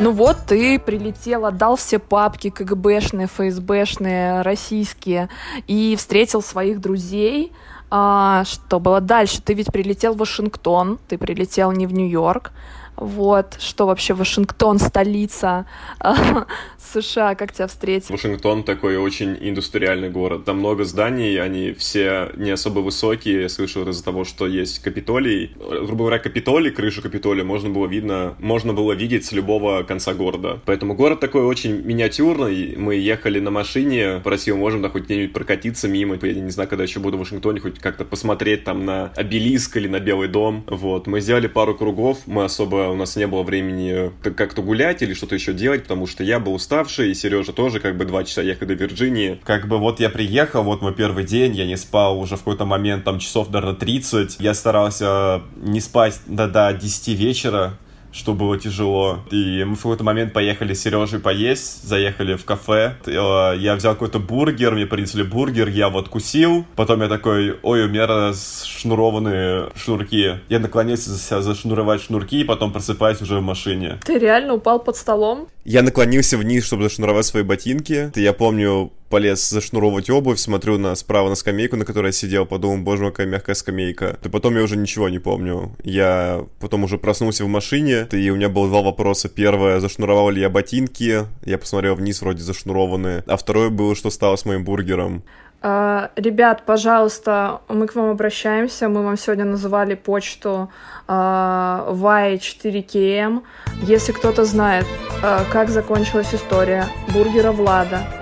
Ну 0.00 0.12
вот, 0.12 0.38
ты 0.46 0.78
прилетел, 0.78 1.44
отдал 1.44 1.76
все 1.76 1.98
папки 1.98 2.48
КГБшные, 2.48 3.26
ФСБшные, 3.26 4.40
российские, 4.40 5.28
и 5.66 5.94
встретил 5.94 6.40
своих 6.40 6.80
друзей. 6.80 7.52
А, 7.90 8.44
что 8.46 8.80
было 8.80 9.02
дальше? 9.02 9.42
Ты 9.42 9.52
ведь 9.52 9.70
прилетел 9.70 10.14
в 10.14 10.16
Вашингтон, 10.16 10.98
ты 11.06 11.18
прилетел 11.18 11.70
не 11.72 11.86
в 11.86 11.92
Нью-Йорк. 11.92 12.52
Вот, 13.00 13.56
что 13.58 13.86
вообще 13.86 14.12
Вашингтон, 14.12 14.78
столица 14.78 15.64
США, 16.78 17.34
как 17.34 17.52
тебя 17.52 17.66
встретили? 17.66 18.12
Вашингтон 18.12 18.62
такой 18.62 18.98
очень 18.98 19.38
индустриальный 19.40 20.10
город. 20.10 20.44
Там 20.44 20.58
много 20.58 20.84
зданий, 20.84 21.40
они 21.40 21.72
все 21.72 22.30
не 22.36 22.50
особо 22.50 22.80
высокие. 22.80 23.42
Я 23.42 23.48
слышал 23.48 23.88
из-за 23.88 24.04
того, 24.04 24.24
что 24.24 24.46
есть 24.46 24.80
Капитолий. 24.80 25.52
Грубо 25.58 26.04
говоря, 26.04 26.18
Капитолий, 26.18 26.70
крышу 26.70 27.00
Капитолия 27.00 27.42
можно 27.42 27.70
было 27.70 27.86
видно, 27.86 28.36
можно 28.38 28.74
было 28.74 28.92
видеть 28.92 29.24
с 29.24 29.32
любого 29.32 29.82
конца 29.82 30.12
города. 30.12 30.60
Поэтому 30.66 30.94
город 30.94 31.20
такой 31.20 31.42
очень 31.44 31.80
миниатюрный. 31.80 32.76
Мы 32.76 32.96
ехали 32.96 33.40
на 33.40 33.50
машине, 33.50 34.20
просил, 34.22 34.58
можем 34.58 34.82
да 34.82 34.90
хоть 34.90 35.04
где-нибудь 35.04 35.32
прокатиться 35.32 35.88
мимо. 35.88 36.18
Я 36.20 36.34
не 36.34 36.50
знаю, 36.50 36.68
когда 36.68 36.84
еще 36.84 37.00
буду 37.00 37.16
в 37.16 37.20
Вашингтоне, 37.20 37.60
хоть 37.60 37.78
как-то 37.78 38.04
посмотреть 38.04 38.64
там 38.64 38.84
на 38.84 39.06
обелиск 39.16 39.78
или 39.78 39.88
на 39.88 40.00
Белый 40.00 40.28
дом. 40.28 40.64
Вот. 40.66 41.06
Мы 41.06 41.22
сделали 41.22 41.46
пару 41.46 41.74
кругов, 41.74 42.18
мы 42.26 42.44
особо 42.44 42.89
у 42.90 42.96
нас 42.96 43.16
не 43.16 43.26
было 43.26 43.42
времени 43.42 44.10
как-то 44.22 44.62
гулять 44.62 45.02
или 45.02 45.14
что-то 45.14 45.34
еще 45.34 45.52
делать, 45.52 45.82
потому 45.82 46.06
что 46.06 46.24
я 46.24 46.38
был 46.38 46.54
уставший, 46.54 47.10
и 47.10 47.14
Сережа 47.14 47.52
тоже 47.52 47.80
как 47.80 47.96
бы 47.96 48.04
два 48.04 48.24
часа 48.24 48.42
ехать 48.42 48.68
до 48.68 48.74
Вирджинии. 48.74 49.40
Как 49.44 49.68
бы 49.68 49.78
вот 49.78 50.00
я 50.00 50.10
приехал, 50.10 50.62
вот 50.62 50.82
мой 50.82 50.94
первый 50.94 51.24
день, 51.24 51.54
я 51.54 51.66
не 51.66 51.76
спал 51.76 52.18
уже 52.18 52.36
в 52.36 52.40
какой-то 52.40 52.64
момент, 52.64 53.04
там 53.04 53.18
часов, 53.18 53.50
наверное, 53.50 53.76
30. 53.76 54.36
Я 54.40 54.54
старался 54.54 55.42
не 55.56 55.80
спать 55.80 56.20
до, 56.26 56.46
до 56.46 56.72
10 56.72 57.08
вечера, 57.08 57.78
что 58.12 58.34
было 58.34 58.58
тяжело. 58.58 59.20
И 59.30 59.64
мы 59.64 59.74
в 59.74 59.82
какой-то 59.82 60.04
момент 60.04 60.32
поехали 60.32 60.74
с 60.74 60.82
Сережей 60.82 61.20
поесть, 61.20 61.86
заехали 61.86 62.34
в 62.34 62.44
кафе. 62.44 62.96
Э, 63.06 63.54
я 63.56 63.74
взял 63.76 63.94
какой-то 63.94 64.18
бургер, 64.18 64.74
мне 64.74 64.86
принесли 64.86 65.22
бургер, 65.22 65.68
я 65.68 65.88
вот 65.88 66.08
кусил. 66.08 66.64
Потом 66.76 67.02
я 67.02 67.08
такой, 67.08 67.56
ой, 67.62 67.84
у 67.84 67.88
меня 67.88 68.06
расшнурованные 68.06 69.70
шнурки. 69.74 70.36
Я 70.48 70.58
наклонился 70.58 71.10
за 71.10 71.42
зашнуровать 71.42 72.02
шнурки, 72.02 72.40
и 72.40 72.44
потом 72.44 72.72
просыпаюсь 72.72 73.20
уже 73.20 73.38
в 73.38 73.42
машине. 73.42 73.98
Ты 74.04 74.18
реально 74.18 74.54
упал 74.54 74.80
под 74.80 74.96
столом? 74.96 75.48
Я 75.64 75.82
наклонился 75.82 76.38
вниз, 76.38 76.66
чтобы 76.66 76.84
зашнуровать 76.84 77.26
свои 77.26 77.42
ботинки. 77.42 78.10
Я 78.14 78.32
помню, 78.32 78.92
полез 79.10 79.50
зашнуровывать 79.50 80.08
обувь, 80.08 80.38
смотрю 80.38 80.78
на 80.78 80.94
справа 80.94 81.28
на 81.28 81.34
скамейку, 81.34 81.76
на 81.76 81.84
которой 81.84 82.06
я 82.06 82.12
сидел, 82.12 82.46
подумал, 82.46 82.78
боже 82.78 83.02
мой, 83.02 83.10
какая 83.10 83.26
мягкая 83.26 83.54
скамейка. 83.54 84.18
И 84.24 84.28
потом 84.28 84.56
я 84.56 84.62
уже 84.62 84.76
ничего 84.76 85.08
не 85.08 85.18
помню. 85.18 85.76
Я 85.82 86.46
потом 86.60 86.84
уже 86.84 86.96
проснулся 86.96 87.44
в 87.44 87.48
машине, 87.48 88.06
и 88.12 88.30
у 88.30 88.36
меня 88.36 88.48
было 88.48 88.68
два 88.68 88.82
вопроса. 88.82 89.28
Первое, 89.28 89.80
зашнуровал 89.80 90.30
ли 90.30 90.40
я 90.40 90.48
ботинки? 90.48 91.26
Я 91.44 91.58
посмотрел 91.58 91.96
вниз, 91.96 92.22
вроде 92.22 92.42
зашнурованы. 92.42 93.24
А 93.26 93.36
второе 93.36 93.68
было, 93.68 93.94
что 93.94 94.10
стало 94.10 94.36
с 94.36 94.44
моим 94.44 94.64
бургером. 94.64 95.24
Uh, 95.62 96.08
ребят, 96.16 96.62
пожалуйста, 96.64 97.60
мы 97.68 97.86
к 97.86 97.94
вам 97.94 98.10
обращаемся. 98.10 98.88
Мы 98.88 99.02
вам 99.02 99.18
сегодня 99.18 99.44
называли 99.44 99.94
почту 99.94 100.70
uh, 101.06 101.92
Y4KM. 101.92 103.42
Если 103.82 104.12
кто-то 104.12 104.46
знает, 104.46 104.86
uh, 105.22 105.44
как 105.52 105.68
закончилась 105.68 106.32
история 106.34 106.86
бургера 107.12 107.52
Влада, 107.52 108.19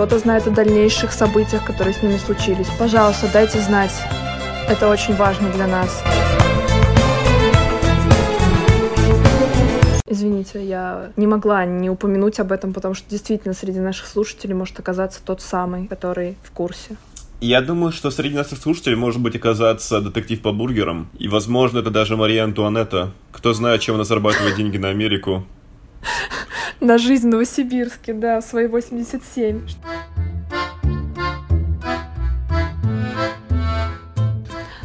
кто-то 0.00 0.18
знает 0.18 0.46
о 0.46 0.50
дальнейших 0.50 1.12
событиях, 1.12 1.62
которые 1.62 1.92
с 1.92 2.02
ними 2.02 2.16
случились. 2.16 2.68
Пожалуйста, 2.78 3.28
дайте 3.30 3.60
знать. 3.60 3.92
Это 4.66 4.88
очень 4.88 5.14
важно 5.14 5.50
для 5.52 5.66
нас. 5.66 6.02
Извините, 10.06 10.64
я 10.64 11.12
не 11.16 11.26
могла 11.26 11.66
не 11.66 11.90
упомянуть 11.90 12.40
об 12.40 12.50
этом, 12.50 12.72
потому 12.72 12.94
что 12.94 13.10
действительно 13.10 13.52
среди 13.52 13.78
наших 13.78 14.06
слушателей 14.06 14.54
может 14.54 14.80
оказаться 14.80 15.20
тот 15.22 15.42
самый, 15.42 15.86
который 15.86 16.38
в 16.44 16.50
курсе. 16.50 16.96
Я 17.42 17.60
думаю, 17.60 17.92
что 17.92 18.10
среди 18.10 18.34
наших 18.34 18.58
слушателей 18.58 18.96
может 18.96 19.20
быть 19.20 19.36
оказаться 19.36 20.00
детектив 20.00 20.40
по 20.40 20.52
бургерам. 20.52 21.10
И, 21.18 21.28
возможно, 21.28 21.80
это 21.80 21.90
даже 21.90 22.16
Мария 22.16 22.44
Антуанетта. 22.44 23.12
Кто 23.32 23.52
знает, 23.52 23.82
чем 23.82 23.96
она 23.96 24.04
зарабатывает 24.04 24.56
деньги 24.56 24.78
на 24.78 24.88
Америку. 24.88 25.44
На 26.80 26.98
жизнь 26.98 27.26
в 27.26 27.30
Новосибирске, 27.30 28.12
да, 28.12 28.40
в 28.40 28.44
свои 28.44 28.66
87. 28.66 29.66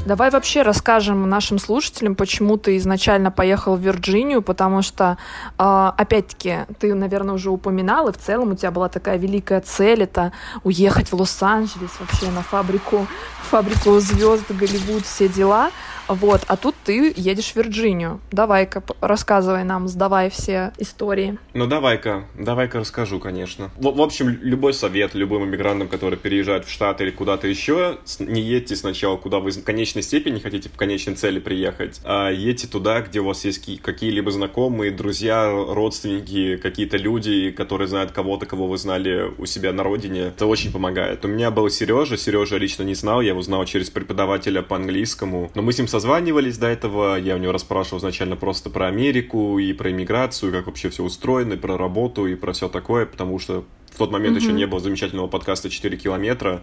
Давай 0.05 0.29
вообще 0.29 0.61
расскажем 0.61 1.27
нашим 1.27 1.57
слушателям, 1.57 2.13
почему 2.13 2.57
ты 2.57 2.77
изначально 2.77 3.31
поехал 3.31 3.75
в 3.75 3.79
Вирджинию, 3.79 4.43
потому 4.43 4.83
что, 4.83 5.17
э, 5.57 5.91
опять-таки, 5.97 6.59
ты, 6.79 6.93
наверное, 6.93 7.33
уже 7.33 7.49
упоминал, 7.49 8.07
и 8.09 8.11
в 8.11 8.17
целом 8.17 8.51
у 8.51 8.55
тебя 8.55 8.69
была 8.69 8.87
такая 8.87 9.17
великая 9.17 9.61
цель, 9.61 10.03
это 10.03 10.31
уехать 10.63 11.11
в 11.11 11.15
Лос-Анджелес, 11.15 11.99
вообще 11.99 12.29
на 12.29 12.43
фабрику, 12.43 13.07
фабрику 13.49 13.99
звезд, 13.99 14.51
Голливуд, 14.51 15.05
все 15.05 15.27
дела. 15.27 15.71
Вот, 16.07 16.41
а 16.47 16.55
тут 16.55 16.75
ты 16.83 17.13
едешь 17.15 17.53
в 17.53 17.55
Вирджинию. 17.55 18.19
Давай-ка 18.31 18.83
рассказывай 19.01 19.63
нам, 19.63 19.87
сдавай 19.87 20.29
все 20.29 20.71
истории. 20.77 21.39
Ну 21.53 21.65
давай-ка, 21.65 22.25
давай-ка 22.37 22.79
расскажу, 22.79 23.19
конечно. 23.19 23.71
В, 23.75 23.95
в 23.95 24.01
общем, 24.01 24.29
любой 24.41 24.73
совет 24.73 25.15
любым 25.15 25.45
иммигрантам, 25.45 25.87
которые 25.87 26.19
переезжают 26.19 26.65
в 26.65 26.71
Штаты 26.71 27.05
или 27.05 27.11
куда-то 27.11 27.47
еще, 27.47 27.97
не 28.19 28.41
едьте 28.41 28.75
сначала, 28.75 29.17
куда 29.17 29.39
вы 29.39 29.51
в 29.51 29.63
конечной 29.95 30.03
степени 30.03 30.39
хотите, 30.39 30.69
в 30.69 30.75
конечной 30.75 31.15
цели 31.15 31.39
приехать, 31.39 32.01
а 32.03 32.29
едьте 32.29 32.67
туда, 32.67 33.01
где 33.01 33.21
у 33.21 33.25
вас 33.25 33.45
есть 33.45 33.81
какие-либо 33.81 34.29
знакомые, 34.29 34.91
друзья, 34.91 35.49
родственники, 35.49 36.57
какие-то 36.57 36.97
люди, 36.97 37.51
которые 37.51 37.87
знают 37.87 38.11
кого-то, 38.11 38.45
кого 38.45 38.67
вы 38.67 38.77
знали 38.77 39.31
у 39.37 39.45
себя 39.45 39.71
на 39.71 39.83
родине. 39.83 40.33
Это 40.35 40.47
очень 40.47 40.71
помогает. 40.71 41.23
У 41.23 41.29
меня 41.29 41.49
был 41.49 41.69
Сережа, 41.69 42.17
Сережа 42.17 42.57
лично 42.57 42.83
не 42.83 42.93
знал, 42.93 43.21
я 43.21 43.29
его 43.29 43.41
знал 43.41 43.63
через 43.65 43.89
преподавателя 43.89 44.61
по 44.61 44.75
английскому, 44.75 45.51
но 45.55 45.61
мы 45.61 45.71
с 45.71 45.77
ним 45.77 45.87
созванивались 45.87 46.57
до 46.57 46.67
этого, 46.67 47.17
я 47.17 47.35
у 47.35 47.39
него 47.39 47.53
расспрашивал 47.53 47.99
изначально 47.99 48.35
просто 48.35 48.69
про 48.69 48.87
Америку 48.87 49.59
и 49.59 49.71
про 49.73 49.91
иммиграцию, 49.91 50.51
как 50.51 50.65
вообще 50.65 50.89
все 50.89 51.03
устроено, 51.03 51.53
и 51.53 51.57
про 51.57 51.77
работу 51.77 52.27
и 52.27 52.35
про 52.35 52.51
все 52.51 52.67
такое, 52.67 53.05
потому 53.05 53.39
что 53.39 53.63
в 53.95 53.97
тот 53.97 54.11
момент 54.11 54.37
mm-hmm. 54.37 54.41
еще 54.41 54.51
не 54.51 54.67
было 54.67 54.81
замечательного 54.81 55.27
подкаста 55.27 55.69
«4 55.69 55.95
километра», 55.95 56.61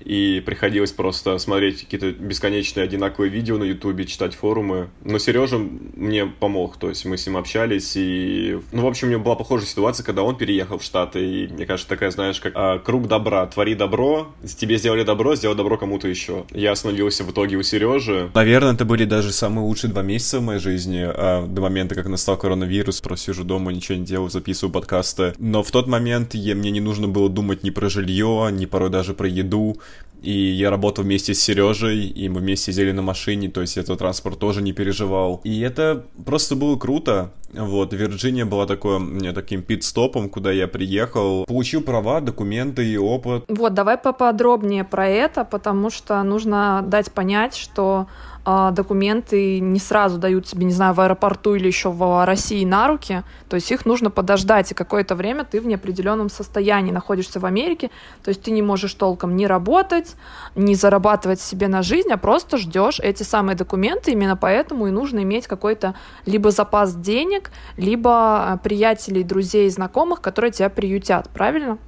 и 0.00 0.42
приходилось 0.44 0.92
просто 0.92 1.38
смотреть 1.38 1.80
какие-то 1.80 2.12
бесконечные 2.12 2.84
одинаковые 2.84 3.30
видео 3.30 3.58
на 3.58 3.64
Ютубе, 3.64 4.04
читать 4.04 4.34
форумы. 4.34 4.90
Но 5.02 5.18
Сережа 5.18 5.58
мне 5.58 6.26
помог, 6.26 6.76
то 6.76 6.88
есть 6.88 7.04
мы 7.04 7.16
с 7.16 7.26
ним 7.26 7.36
общались, 7.36 7.94
и... 7.96 8.58
Ну, 8.72 8.82
в 8.82 8.86
общем, 8.86 9.08
у 9.08 9.10
него 9.10 9.22
была 9.22 9.36
похожая 9.36 9.66
ситуация, 9.66 10.04
когда 10.04 10.22
он 10.22 10.36
переехал 10.36 10.78
в 10.78 10.82
Штаты, 10.82 11.24
и, 11.24 11.48
мне 11.48 11.66
кажется, 11.66 11.88
такая, 11.88 12.10
знаешь, 12.10 12.40
как 12.40 12.52
а, 12.54 12.78
круг 12.78 13.08
добра. 13.08 13.46
Твори 13.46 13.74
добро, 13.74 14.28
тебе 14.58 14.76
сделали 14.76 15.02
добро, 15.02 15.34
сделай 15.34 15.56
добро 15.56 15.78
кому-то 15.78 16.08
еще. 16.08 16.44
Я 16.52 16.72
остановился 16.72 17.24
в 17.24 17.30
итоге 17.30 17.56
у 17.56 17.62
Сережи. 17.62 18.30
Наверное, 18.34 18.74
это 18.74 18.84
были 18.84 19.04
даже 19.04 19.32
самые 19.32 19.64
лучшие 19.64 19.90
два 19.90 20.02
месяца 20.02 20.40
в 20.40 20.42
моей 20.42 20.60
жизни, 20.60 21.04
а, 21.06 21.46
до 21.46 21.62
момента, 21.62 21.94
как 21.94 22.06
настал 22.06 22.36
коронавирус, 22.36 23.00
просто 23.00 23.32
сижу 23.32 23.44
дома, 23.44 23.72
ничего 23.72 23.98
не 23.98 24.04
делаю, 24.04 24.30
записываю 24.30 24.72
подкасты. 24.72 25.34
Но 25.38 25.62
в 25.62 25.70
тот 25.70 25.86
момент 25.86 26.34
я, 26.34 26.54
мне 26.66 26.72
не 26.72 26.80
нужно 26.80 27.06
было 27.06 27.28
думать 27.28 27.62
ни 27.62 27.70
про 27.70 27.88
жилье, 27.88 28.48
ни 28.50 28.66
порой 28.66 28.90
даже 28.90 29.14
про 29.14 29.28
еду 29.28 29.76
и 30.22 30.32
я 30.32 30.70
работал 30.70 31.04
вместе 31.04 31.34
с 31.34 31.40
Сережей, 31.40 32.06
и 32.06 32.28
мы 32.28 32.40
вместе 32.40 32.72
сидели 32.72 32.90
на 32.90 33.02
машине, 33.02 33.48
то 33.48 33.60
есть 33.60 33.76
этот 33.76 33.98
транспорт 33.98 34.38
тоже 34.38 34.62
не 34.62 34.72
переживал. 34.72 35.40
И 35.44 35.60
это 35.60 36.04
просто 36.24 36.56
было 36.56 36.76
круто. 36.76 37.30
Вот, 37.52 37.92
Вирджиния 37.92 38.44
была 38.44 38.66
такой, 38.66 38.98
мне 38.98 39.32
таким 39.32 39.62
пит-стопом, 39.62 40.28
куда 40.28 40.50
я 40.50 40.66
приехал, 40.66 41.44
получил 41.44 41.80
права, 41.82 42.20
документы 42.20 42.84
и 42.84 42.96
опыт. 42.96 43.44
Вот, 43.48 43.74
давай 43.74 43.96
поподробнее 43.98 44.84
про 44.84 45.06
это, 45.06 45.44
потому 45.44 45.90
что 45.90 46.22
нужно 46.22 46.84
дать 46.86 47.12
понять, 47.12 47.54
что 47.54 48.08
документы 48.46 49.58
не 49.58 49.80
сразу 49.80 50.18
дают 50.18 50.46
тебе, 50.46 50.66
не 50.66 50.72
знаю, 50.72 50.94
в 50.94 51.00
аэропорту 51.00 51.54
или 51.54 51.66
еще 51.66 51.90
в 51.90 52.24
России 52.24 52.64
на 52.64 52.86
руки, 52.86 53.24
то 53.48 53.56
есть 53.56 53.72
их 53.72 53.84
нужно 53.84 54.08
подождать, 54.08 54.70
и 54.70 54.74
какое-то 54.74 55.16
время 55.16 55.44
ты 55.44 55.60
в 55.60 55.66
неопределенном 55.66 56.28
состоянии 56.28 56.92
находишься 56.92 57.40
в 57.40 57.44
Америке, 57.44 57.90
то 58.22 58.28
есть 58.28 58.42
ты 58.42 58.52
не 58.52 58.62
можешь 58.62 58.94
толком 58.94 59.34
не 59.34 59.48
работать, 59.48 60.14
не 60.54 60.76
зарабатывать 60.76 61.40
себе 61.40 61.66
на 61.66 61.82
жизнь, 61.82 62.12
а 62.12 62.18
просто 62.18 62.56
ждешь 62.56 63.00
эти 63.00 63.24
самые 63.24 63.56
документы, 63.56 64.12
именно 64.12 64.36
поэтому 64.36 64.86
и 64.86 64.90
нужно 64.92 65.24
иметь 65.24 65.48
какой-то 65.48 65.94
либо 66.24 66.52
запас 66.52 66.94
денег, 66.94 67.50
либо 67.76 68.52
а, 68.52 68.56
приятелей, 68.58 69.24
друзей, 69.24 69.68
знакомых, 69.70 70.20
которые 70.20 70.52
тебя 70.52 70.70
приютят, 70.70 71.28
правильно? 71.30 71.78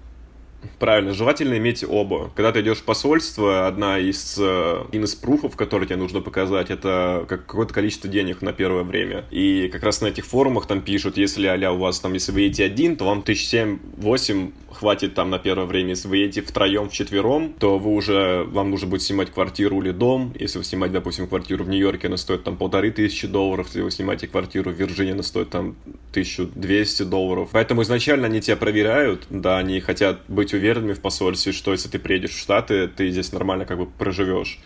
Правильно, 0.78 1.12
желательно 1.12 1.56
иметь 1.58 1.84
оба. 1.88 2.30
Когда 2.34 2.52
ты 2.52 2.60
идешь 2.60 2.78
в 2.78 2.84
посольство, 2.84 3.66
одна 3.66 3.98
из, 3.98 4.36
э, 4.38 4.84
один 4.88 5.04
из 5.04 5.14
пруфов, 5.14 5.56
который 5.56 5.86
тебе 5.86 5.96
нужно 5.96 6.20
показать, 6.20 6.70
это 6.70 7.24
какое-то 7.28 7.74
количество 7.74 8.08
денег 8.08 8.42
на 8.42 8.52
первое 8.52 8.84
время. 8.84 9.24
И 9.30 9.68
как 9.72 9.82
раз 9.82 10.00
на 10.00 10.06
этих 10.06 10.26
форумах 10.26 10.66
там 10.66 10.80
пишут, 10.80 11.16
если 11.16 11.46
а 11.48 11.72
у 11.72 11.78
вас 11.78 12.00
там, 12.00 12.12
если 12.12 12.32
вы 12.32 12.42
едете 12.42 12.64
один, 12.64 12.96
то 12.96 13.04
вам 13.06 13.22
тысяч 13.22 13.48
семь-восемь 13.48 14.52
хватит 14.70 15.14
там 15.14 15.30
на 15.30 15.38
первое 15.38 15.66
время. 15.66 15.90
Если 15.90 16.08
вы 16.08 16.18
едете 16.18 16.42
втроем, 16.42 16.88
вчетвером, 16.88 17.54
то 17.58 17.78
вы 17.78 17.90
уже, 17.92 18.44
вам 18.44 18.70
нужно 18.70 18.88
будет 18.88 19.02
снимать 19.02 19.30
квартиру 19.30 19.80
или 19.80 19.90
дом. 19.90 20.32
Если 20.38 20.58
вы 20.58 20.64
снимаете, 20.64 20.94
допустим, 20.94 21.26
квартиру 21.26 21.64
в 21.64 21.68
Нью-Йорке, 21.68 22.06
она 22.06 22.16
стоит 22.16 22.44
там 22.44 22.56
полторы 22.56 22.90
тысячи 22.90 23.26
долларов. 23.26 23.66
Если 23.68 23.82
вы 23.82 23.90
снимаете 23.90 24.28
квартиру 24.28 24.70
в 24.70 24.74
Вирджинии, 24.74 25.12
она 25.12 25.22
стоит 25.22 25.50
там 25.50 25.76
1200 26.10 27.02
долларов. 27.04 27.50
Поэтому 27.52 27.82
изначально 27.82 28.26
они 28.26 28.40
тебя 28.40 28.56
проверяют, 28.56 29.26
да, 29.30 29.58
они 29.58 29.80
хотят 29.80 30.20
быть 30.48 30.54
уверенными 30.54 30.94
в 30.94 31.00
посольстве, 31.00 31.52
что 31.52 31.72
если 31.72 31.88
ты 31.88 31.98
приедешь 31.98 32.30
в 32.30 32.38
Штаты, 32.38 32.88
ты 32.88 33.10
здесь 33.10 33.32
нормально 33.32 33.66
как 33.66 33.78
бы 33.78 33.86
проживешь. 33.86 34.58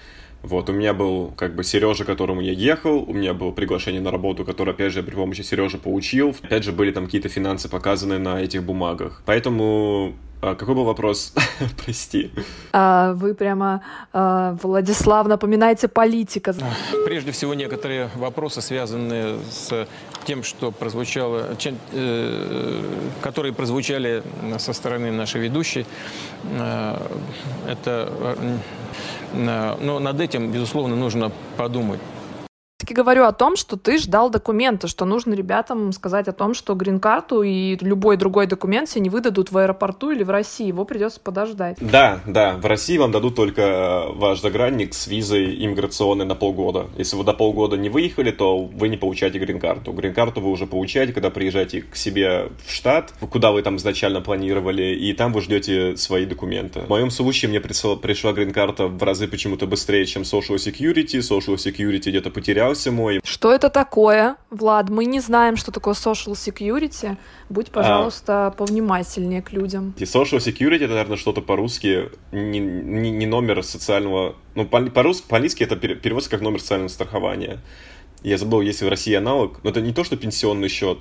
Вот, 0.43 0.69
у 0.69 0.73
меня 0.73 0.93
был 0.93 1.33
как 1.37 1.55
бы 1.55 1.65
Сережа, 1.65 2.05
которому 2.05 2.41
я 2.41 2.53
ехал, 2.53 3.05
у 3.09 3.13
меня 3.13 3.33
было 3.33 3.53
приглашение 3.53 4.01
на 4.01 4.11
работу, 4.11 4.45
которое, 4.45 4.73
опять 4.73 4.93
же, 4.93 5.03
при 5.03 5.15
помощи 5.15 5.43
Сережи 5.43 5.79
получил. 5.79 6.37
Опять 6.43 6.65
же, 6.65 6.73
были 6.73 6.91
там 6.93 7.07
какие-то 7.07 7.29
финансы 7.29 7.69
показаны 7.69 8.19
на 8.19 8.41
этих 8.41 8.63
бумагах. 8.63 9.23
Поэтому 9.25 10.15
а, 10.43 10.57
какой 10.57 10.75
был 10.75 10.85
вопрос? 10.85 11.33
Прости. 11.85 12.33
А, 12.73 13.13
вы 13.13 13.33
прямо, 13.33 13.81
а, 14.13 14.57
Владислав, 14.61 15.29
напоминаете 15.29 15.87
политика. 15.87 16.53
Прежде 17.05 17.31
всего, 17.31 17.55
некоторые 17.55 18.11
вопросы, 18.17 18.61
связанные 18.61 19.39
с 19.49 19.87
тем, 20.25 20.43
что 20.43 20.73
прозвучало, 20.73 21.57
чем, 21.59 21.79
э, 21.93 22.83
которые 23.21 23.53
прозвучали 23.53 24.25
со 24.59 24.73
стороны 24.73 25.13
нашей 25.13 25.41
ведущей. 25.41 25.87
Э, 26.43 26.97
это, 27.69 28.13
э, 28.21 29.77
но 29.79 29.99
над 30.01 30.21
этим, 30.21 30.51
безусловно, 30.51 30.97
нужно 30.97 31.31
подумать 31.57 32.01
таки 32.93 33.03
говорю 33.03 33.25
о 33.25 33.33
том, 33.33 33.57
что 33.57 33.77
ты 33.77 33.99
ждал 33.99 34.31
документы, 34.31 34.87
что 34.87 35.05
нужно 35.05 35.35
ребятам 35.35 35.93
сказать 35.93 36.29
о 36.29 36.33
том, 36.33 36.55
что 36.55 36.75
грин-карту 36.75 37.43
и 37.43 37.77
любой 37.81 38.17
другой 38.17 38.47
документ 38.47 38.89
себе 38.89 39.03
не 39.03 39.11
выдадут 39.11 39.51
в 39.51 39.59
аэропорту 39.59 40.11
или 40.11 40.23
в 40.23 40.31
России, 40.31 40.67
его 40.67 40.85
придется 40.85 41.21
подождать. 41.21 41.79
Да, 41.81 42.21
да, 42.27 42.57
в 42.57 42.67
России 42.67 42.99
вам 42.99 43.11
дадут 43.11 43.35
только 43.35 43.63
э, 43.63 44.13
ваш 44.15 44.41
загранник 44.41 44.95
с 44.95 45.07
визой 45.07 45.65
иммиграционной 45.65 46.25
на 46.25 46.35
полгода. 46.35 46.87
Если 46.99 47.17
вы 47.17 47.25
до 47.25 47.33
полгода 47.33 47.77
не 47.77 47.89
выехали, 47.89 48.31
то 48.31 48.59
вы 48.59 48.89
не 48.89 48.97
получаете 48.97 49.39
грин-карту. 49.39 49.93
Грин-карту 49.93 50.41
вы 50.41 50.51
уже 50.51 50.67
получаете, 50.67 51.13
когда 51.13 51.31
приезжаете 51.31 51.83
к 51.83 51.97
себе 51.97 52.49
в 52.67 52.71
штат, 52.73 53.15
куда 53.31 53.53
вы 53.53 53.63
там 53.63 53.77
изначально 53.77 54.21
планировали, 54.21 54.95
и 54.95 55.13
там 55.15 55.33
вы 55.33 55.41
ждете 55.41 55.97
свои 55.97 56.27
документы. 56.27 56.81
В 56.81 56.89
моем 56.89 57.11
случае 57.11 57.49
мне 57.49 57.61
пришла, 57.61 57.97
пришла 57.97 58.33
грин-карта 58.33 58.87
в 58.87 59.03
разы 59.03 59.29
почему-то 59.29 59.67
быстрее, 59.67 60.05
чем 60.05 60.23
Social 60.23 60.57
Security. 60.57 61.21
Social 61.21 61.57
Security 61.57 62.11
где-то 62.11 62.31
потерял 62.31 62.75
потерялся 62.83 62.93
мой. 62.93 63.21
Что 63.25 63.53
это 63.53 63.71
такое, 63.71 64.37
Влад? 64.51 64.89
Мы 64.91 65.05
не 65.05 65.21
знаем, 65.21 65.57
что 65.57 65.73
такое 65.73 65.95
social 65.95 66.33
security. 66.33 67.17
Будь, 67.49 67.69
а. 67.69 67.73
пожалуйста, 67.73 68.47
а... 68.47 68.51
повнимательнее 68.51 69.43
к 69.43 69.53
людям. 69.53 69.95
И 69.97 70.05
social 70.05 70.39
security 70.39 70.85
это, 70.85 70.89
наверное, 70.89 71.17
что-то 71.17 71.41
по-русски, 71.41 72.11
не, 72.33 72.59
не, 72.59 73.11
не 73.11 73.27
номер 73.27 73.63
социального... 73.63 74.35
Ну, 74.55 74.67
по-русски, 74.67 75.27
по-английски 75.29 75.65
это 75.65 75.77
переводится 75.77 76.31
как 76.31 76.41
номер 76.41 76.61
социального 76.61 76.89
страхования. 76.89 77.61
Я 78.23 78.39
забыл, 78.39 78.61
есть 78.61 78.83
в 78.83 78.89
России 78.89 79.15
аналог, 79.15 79.59
но 79.65 79.71
это 79.71 79.81
не 79.81 79.93
то, 79.93 80.05
что 80.05 80.17
пенсионный 80.17 80.69
счет, 80.69 81.01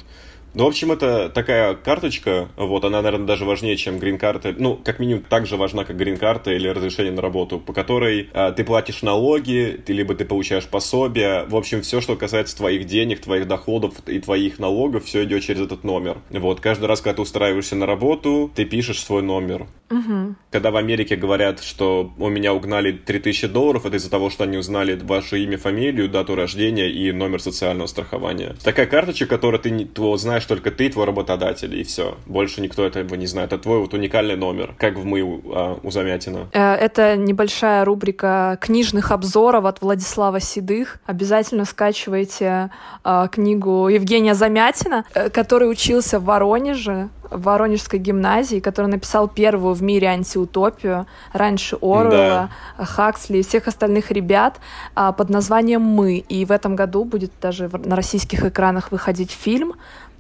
ну, 0.54 0.66
в 0.66 0.68
общем, 0.68 0.92
это 0.92 1.30
такая 1.30 1.76
карточка, 1.76 2.50
вот, 2.58 2.84
она, 2.84 3.02
наверное, 3.02 3.28
даже 3.28 3.46
важнее, 3.46 3.78
чем 3.78 4.00
грин-карта, 4.00 4.54
ну, 4.58 4.76
как 4.76 5.00
минимум, 5.00 5.24
так 5.24 5.46
же 5.46 5.58
важна, 5.58 5.86
как 5.86 5.98
грин-карта 5.98 6.52
или 6.52 6.68
разрешение 6.68 7.14
на 7.14 7.22
работу, 7.22 7.60
по 7.60 7.74
которой 7.74 8.30
а, 8.34 8.52
ты 8.52 8.64
платишь 8.64 9.02
налоги, 9.02 9.82
ты 9.86 9.94
либо 9.94 10.14
ты 10.16 10.26
получаешь 10.26 10.68
пособие, 10.68 11.46
в 11.46 11.56
общем, 11.56 11.82
все, 11.82 12.02
что 12.02 12.16
касается 12.16 12.58
твоих 12.58 12.86
денег, 12.86 13.22
твоих 13.22 13.48
доходов 13.48 13.96
и 14.08 14.20
твоих 14.20 14.60
налогов, 14.60 15.06
все 15.06 15.24
идет 15.24 15.44
через 15.44 15.62
этот 15.62 15.84
номер. 15.84 16.18
Вот, 16.30 16.60
каждый 16.60 16.86
раз, 16.86 17.02
когда 17.02 17.18
ты 17.18 17.22
устраиваешься 17.22 17.76
на 17.76 17.86
работу, 17.86 18.52
ты 18.54 18.66
пишешь 18.66 19.02
свой 19.04 19.22
номер. 19.22 19.68
Угу. 19.90 20.36
Когда 20.52 20.72
в 20.72 20.78
Америке 20.78 21.16
говорят, 21.16 21.62
что 21.62 22.12
у 22.18 22.30
меня 22.30 22.54
угнали 22.54 22.92
3000 22.92 23.48
долларов, 23.48 23.86
это 23.86 23.98
из-за 23.98 24.10
того, 24.10 24.30
что 24.30 24.46
они 24.46 24.58
узнали 24.58 25.00
ваше 25.02 25.40
имя, 25.44 25.58
фамилию, 25.58 26.10
дату 26.10 26.36
рождения 26.36 26.90
и 26.90 27.12
номер 27.12 27.42
социального 27.42 27.88
страхования. 27.88 28.56
Такая 28.64 28.86
карточка, 28.86 29.26
которую 29.26 29.62
ты, 29.62 29.86
ты 29.86 30.18
знаешь 30.18 30.41
только 30.48 30.72
ты, 30.72 30.90
твой 30.90 31.06
работодатель, 31.06 31.74
и 31.80 31.84
все. 31.84 32.18
Больше 32.26 32.62
никто 32.62 32.86
этого 32.86 33.16
не 33.16 33.26
знает. 33.26 33.54
Это 33.54 33.64
твой 33.64 33.80
вот 33.80 33.94
уникальный 33.94 34.36
номер, 34.36 34.76
как 34.78 34.96
в 34.96 35.06
мы 35.06 35.22
у, 35.22 35.42
а, 35.54 35.80
у 35.82 35.92
Замятина. 35.92 36.48
Э, 36.54 36.74
это 36.74 37.16
небольшая 37.16 37.86
рубрика 37.86 38.58
книжных 38.62 39.12
обзоров 39.12 39.66
от 39.66 39.82
Владислава 39.82 40.40
Седых. 40.40 41.00
Обязательно 41.06 41.66
скачивайте 41.66 42.70
э, 43.04 43.28
книгу 43.32 43.88
Евгения 43.88 44.36
Замятина, 44.36 45.06
э, 45.14 45.30
который 45.30 45.70
учился 45.70 46.20
в 46.20 46.26
Воронеже 46.26 47.10
в 47.32 47.44
Воронежской 47.44 47.98
гимназии, 47.98 48.60
который 48.60 48.88
написал 48.88 49.28
первую 49.28 49.74
в 49.74 49.82
мире 49.82 50.08
антиутопию, 50.08 51.08
раньше 51.32 51.78
Оруэлла, 51.82 52.50
да. 52.78 52.86
Хаксли 52.86 53.38
и 53.38 53.44
всех 53.44 53.68
остальных 53.68 54.12
ребят 54.12 54.60
а, 54.96 55.14
под 55.14 55.30
названием 55.30 55.82
«Мы». 55.82 56.18
И 56.18 56.46
в 56.46 56.52
этом 56.52 56.76
году 56.76 57.06
будет 57.06 57.32
даже 57.42 57.70
на 57.74 57.96
российских 57.96 58.44
экранах 58.44 58.92
выходить 58.92 59.32
фильм. 59.32 59.74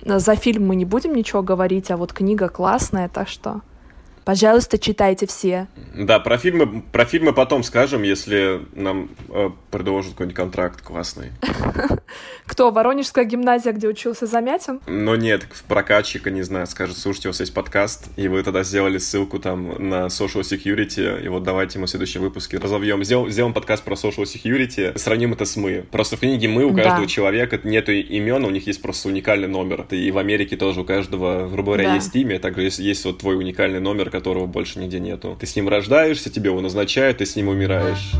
За 0.04 0.36
фильм 0.36 0.68
мы 0.68 0.76
не 0.76 0.86
будем 0.86 1.14
ничего 1.14 1.44
говорить, 1.44 1.92
а 1.92 1.98
вот 1.98 2.14
книга 2.14 2.50
классная, 2.50 3.08
так 3.08 3.28
что 3.28 3.62
Пожалуйста, 4.24 4.78
читайте 4.78 5.26
все. 5.26 5.68
Да, 5.96 6.20
про 6.20 6.38
фильмы, 6.38 6.84
про 6.92 7.06
фильмы 7.06 7.34
потом 7.34 7.64
скажем, 7.64 8.04
если 8.04 8.62
нам 8.74 9.10
э, 9.30 9.50
предложат 9.72 10.12
какой-нибудь 10.12 10.36
контракт 10.36 10.82
классный. 10.82 11.32
Кто? 12.46 12.72
Воронежская 12.72 13.26
гимназия, 13.26 13.72
где 13.72 13.88
учился 13.88 14.26
Замятин? 14.26 14.82
Ну 14.86 15.16
нет, 15.16 15.44
в 15.52 15.64
прокатчика, 15.64 16.30
не 16.30 16.42
знаю, 16.42 16.68
скажет, 16.68 16.98
слушайте, 16.98 17.30
у 17.30 17.32
вас 17.32 17.40
есть 17.40 17.54
подкаст, 17.54 18.10
и 18.18 18.28
вы 18.28 18.44
тогда 18.44 18.64
сделали 18.64 18.98
ссылку 18.98 19.40
там 19.40 19.90
на 19.90 20.08
social 20.08 20.42
security, 20.42 21.24
и 21.24 21.28
вот 21.30 21.44
давайте 21.44 21.80
мы 21.80 21.88
в 21.88 21.90
следующем 21.90 22.22
выпуске 22.22 22.58
разовьем. 22.58 23.04
Сдел, 23.04 23.30
сделаем 23.30 23.54
подкаст 23.54 23.84
про 23.84 23.96
social 23.96 24.24
security, 24.24 24.98
сравним 24.98 25.34
это 25.34 25.46
с 25.46 25.56
мы. 25.56 25.86
Просто 25.90 26.18
в 26.18 26.20
книге 26.20 26.48
мы 26.48 26.66
у 26.66 26.74
каждого 26.74 27.02
да. 27.02 27.08
человека 27.08 27.60
нету 27.64 27.92
имен, 27.92 28.44
у 28.46 28.50
них 28.50 28.68
есть 28.68 28.82
просто 28.82 29.08
уникальный 29.08 29.48
номер. 29.48 29.86
И 29.90 30.12
в 30.12 30.18
Америке 30.18 30.58
тоже 30.58 30.82
у 30.82 30.84
каждого, 30.84 31.48
грубо 31.48 31.74
говоря, 31.74 31.90
да. 31.90 31.96
есть 31.96 32.16
имя, 32.16 32.40
также 32.40 32.64
есть, 32.64 32.80
есть 32.80 33.06
вот 33.06 33.20
твой 33.20 33.38
уникальный 33.38 33.80
номер, 33.80 34.11
которого 34.12 34.46
больше 34.46 34.80
нигде 34.80 35.00
нету. 35.00 35.36
Ты 35.40 35.48
с 35.48 35.56
ним 35.56 35.70
рождаешься, 35.70 36.30
тебе 36.30 36.52
его 36.52 36.62
назначают, 36.62 37.18
ты 37.18 37.26
с 37.26 37.36
ним 37.36 37.48
умираешь. 37.48 38.12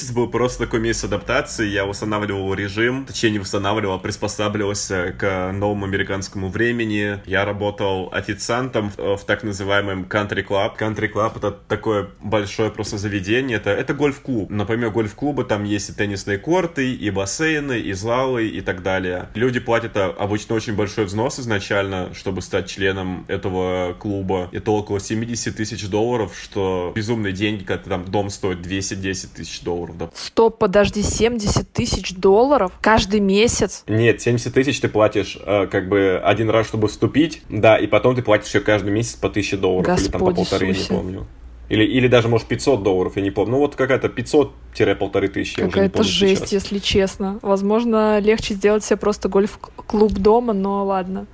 Месяц 0.00 0.12
был 0.12 0.28
просто 0.28 0.64
такой 0.64 0.80
месяц 0.80 1.04
адаптации. 1.04 1.68
Я 1.68 1.84
устанавливал 1.84 2.54
режим, 2.54 3.04
точнее 3.04 3.32
не 3.32 3.38
устанавливал, 3.38 3.94
а 3.94 3.98
приспосабливался 3.98 5.14
к 5.18 5.52
новому 5.52 5.84
американскому 5.84 6.48
времени. 6.48 7.18
Я 7.26 7.44
работал 7.44 8.08
официантом 8.12 8.90
в, 8.96 9.16
в 9.18 9.24
так 9.24 9.42
называемом 9.42 10.04
country 10.04 10.46
club. 10.46 10.78
Country 10.78 11.12
club 11.12 11.36
это 11.36 11.50
такое 11.50 12.08
большое 12.20 12.70
просто 12.70 12.96
заведение. 12.96 13.58
Это, 13.58 13.70
это 13.70 13.92
гольф-клуб. 13.92 14.48
Например, 14.48 14.90
гольф-клуба 14.90 15.44
там 15.44 15.64
есть 15.64 15.90
и 15.90 15.92
теннисные 15.92 16.38
корты, 16.38 16.94
и 16.94 17.10
бассейны, 17.10 17.78
и 17.78 17.92
залы, 17.92 18.48
и 18.48 18.62
так 18.62 18.82
далее. 18.82 19.28
Люди 19.34 19.60
платят 19.60 19.96
обычно 19.96 20.54
очень 20.54 20.76
большой 20.76 21.04
взнос 21.04 21.40
изначально, 21.40 22.14
чтобы 22.14 22.40
стать 22.40 22.70
членом 22.70 23.26
этого 23.28 23.92
клуба. 23.98 24.48
Это 24.52 24.70
около 24.70 24.98
70 24.98 25.54
тысяч 25.54 25.88
долларов, 25.88 26.34
что 26.42 26.92
безумные 26.94 27.34
деньги, 27.34 27.64
когда 27.64 27.90
там 27.90 28.04
дом 28.06 28.30
стоит 28.30 28.62
210 28.62 29.34
тысяч 29.34 29.60
долларов 29.60 29.89
да. 29.96 30.10
Стоп, 30.14 30.58
подожди, 30.58 31.02
70 31.02 31.70
тысяч 31.72 32.14
долларов 32.14 32.72
каждый 32.80 33.20
месяц? 33.20 33.84
Нет, 33.86 34.20
70 34.20 34.52
тысяч 34.52 34.80
ты 34.80 34.88
платишь 34.88 35.38
э, 35.44 35.66
как 35.66 35.88
бы 35.88 36.20
один 36.22 36.50
раз, 36.50 36.66
чтобы 36.66 36.88
вступить, 36.88 37.42
да, 37.48 37.76
и 37.76 37.86
потом 37.86 38.14
ты 38.16 38.22
платишь 38.22 38.48
еще 38.48 38.60
каждый 38.60 38.90
месяц 38.90 39.16
по 39.16 39.28
1000 39.28 39.56
долларов 39.58 39.86
Господи 39.86 40.04
или 40.04 40.12
там 40.12 40.20
по 40.20 40.32
полторы, 40.32 40.66
я 40.66 40.72
не 40.72 40.84
помню. 40.84 41.26
Или, 41.70 41.84
или 41.84 42.08
даже, 42.08 42.26
может, 42.26 42.48
500 42.48 42.82
долларов, 42.82 43.16
я 43.16 43.22
не 43.22 43.30
помню. 43.30 43.52
Ну, 43.52 43.58
вот 43.58 43.76
какая-то 43.76 44.08
500-полторы 44.08 45.28
тысячи, 45.28 45.62
Какая-то 45.62 46.02
жесть, 46.02 46.48
сейчас. 46.48 46.64
если 46.64 46.80
честно. 46.80 47.38
Возможно, 47.42 48.18
легче 48.18 48.54
сделать 48.54 48.84
себе 48.84 48.96
просто 48.96 49.28
гольф-клуб 49.28 50.12
дома, 50.14 50.52
но 50.52 50.84
ладно, 50.84 51.28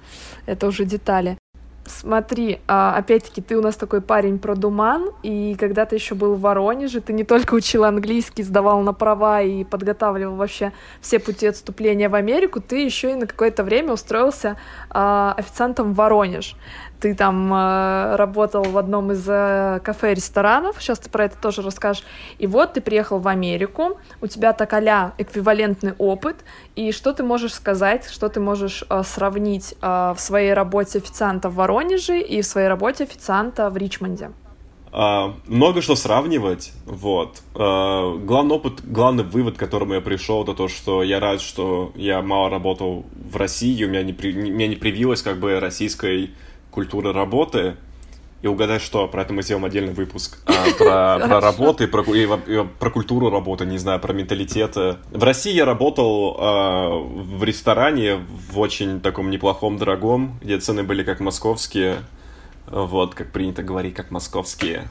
это 0.44 0.66
уже 0.66 0.84
детали. 0.84 1.38
Смотри, 1.86 2.60
а, 2.66 2.96
опять-таки, 2.96 3.40
ты 3.40 3.56
у 3.56 3.62
нас 3.62 3.76
такой 3.76 4.00
парень 4.00 4.40
продуман, 4.40 5.10
и 5.22 5.54
когда 5.58 5.86
ты 5.86 5.94
еще 5.94 6.16
был 6.16 6.34
в 6.34 6.40
Воронеже, 6.40 7.00
ты 7.00 7.12
не 7.12 7.22
только 7.22 7.54
учил 7.54 7.84
английский, 7.84 8.42
сдавал 8.42 8.80
на 8.80 8.92
права 8.92 9.40
и 9.40 9.62
подготавливал 9.62 10.34
вообще 10.34 10.72
все 11.00 11.20
пути 11.20 11.46
отступления 11.46 12.08
в 12.08 12.16
Америку, 12.16 12.60
ты 12.60 12.84
еще 12.84 13.12
и 13.12 13.14
на 13.14 13.26
какое-то 13.26 13.62
время 13.62 13.92
устроился 13.92 14.56
а, 14.90 15.34
официантом 15.36 15.92
в 15.92 15.96
Воронеж 15.96 16.56
ты 17.00 17.14
там 17.14 17.52
э, 17.52 18.16
работал 18.16 18.64
в 18.64 18.78
одном 18.78 19.12
из 19.12 19.24
э, 19.28 19.80
кафе-ресторанов, 19.82 20.76
сейчас 20.80 20.98
ты 20.98 21.10
про 21.10 21.24
это 21.24 21.36
тоже 21.36 21.62
расскажешь, 21.62 22.04
и 22.38 22.46
вот 22.46 22.74
ты 22.74 22.80
приехал 22.80 23.18
в 23.18 23.28
Америку, 23.28 23.98
у 24.20 24.26
тебя 24.26 24.52
так 24.52 24.72
а 24.72 25.14
эквивалентный 25.18 25.94
опыт, 25.98 26.36
и 26.74 26.92
что 26.92 27.12
ты 27.12 27.22
можешь 27.22 27.54
сказать, 27.54 28.08
что 28.10 28.28
ты 28.28 28.40
можешь 28.40 28.84
э, 28.88 29.02
сравнить 29.04 29.74
э, 29.80 30.14
в 30.16 30.20
своей 30.20 30.52
работе 30.52 30.98
официанта 30.98 31.48
в 31.48 31.54
Воронеже 31.54 32.20
и 32.20 32.42
в 32.42 32.46
своей 32.46 32.68
работе 32.68 33.04
официанта 33.04 33.70
в 33.70 33.76
Ричмонде? 33.76 34.30
Uh, 34.92 35.34
много 35.46 35.82
что 35.82 35.94
сравнивать, 35.94 36.72
вот. 36.86 37.42
Uh, 37.52 38.18
главный 38.24 38.54
опыт, 38.54 38.80
главный 38.82 39.24
вывод, 39.24 39.56
к 39.56 39.58
которому 39.58 39.92
я 39.92 40.00
пришел, 40.00 40.42
это 40.42 40.54
то, 40.54 40.68
что 40.68 41.02
я 41.02 41.20
рад, 41.20 41.42
что 41.42 41.92
я 41.96 42.22
мало 42.22 42.48
работал 42.48 43.04
в 43.12 43.36
России, 43.36 43.84
у 43.84 43.88
меня 43.88 44.02
не, 44.02 44.14
при, 44.14 44.32
меня 44.32 44.68
не 44.68 44.76
привилось 44.76 45.20
как 45.20 45.38
бы 45.38 45.60
российской 45.60 46.30
культуры 46.76 47.14
работы. 47.14 47.76
И 48.42 48.46
угадать, 48.46 48.82
что 48.82 49.08
про 49.08 49.22
это 49.22 49.32
мы 49.32 49.42
сделаем 49.42 49.64
отдельный 49.64 49.94
выпуск. 49.94 50.38
А, 50.44 50.66
про, 50.78 51.26
про 51.26 51.40
работу 51.40 51.84
и 51.84 51.86
про, 51.86 52.02
и, 52.02 52.24
и 52.24 52.64
про 52.78 52.90
культуру 52.90 53.30
работы, 53.30 53.64
не 53.64 53.78
знаю, 53.78 53.98
про 53.98 54.12
менталитеты. 54.12 54.98
В 55.10 55.24
России 55.24 55.54
я 55.54 55.64
работал 55.64 56.36
а, 56.38 56.90
в 56.90 57.42
ресторане 57.42 58.20
в 58.50 58.58
очень 58.58 59.00
таком 59.00 59.30
неплохом, 59.30 59.78
дорогом, 59.78 60.38
где 60.42 60.58
цены 60.58 60.82
были 60.82 61.02
как 61.02 61.20
московские. 61.20 61.96
Вот, 62.66 63.14
как 63.14 63.32
принято 63.32 63.62
говорить, 63.62 63.94
как 63.94 64.10
московские. 64.10 64.90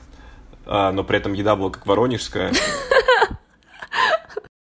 А, 0.65 0.91
но 0.91 1.03
при 1.03 1.19
этом 1.19 1.33
еда 1.33 1.55
была 1.55 1.69
как 1.69 1.85
воронежская. 1.85 2.51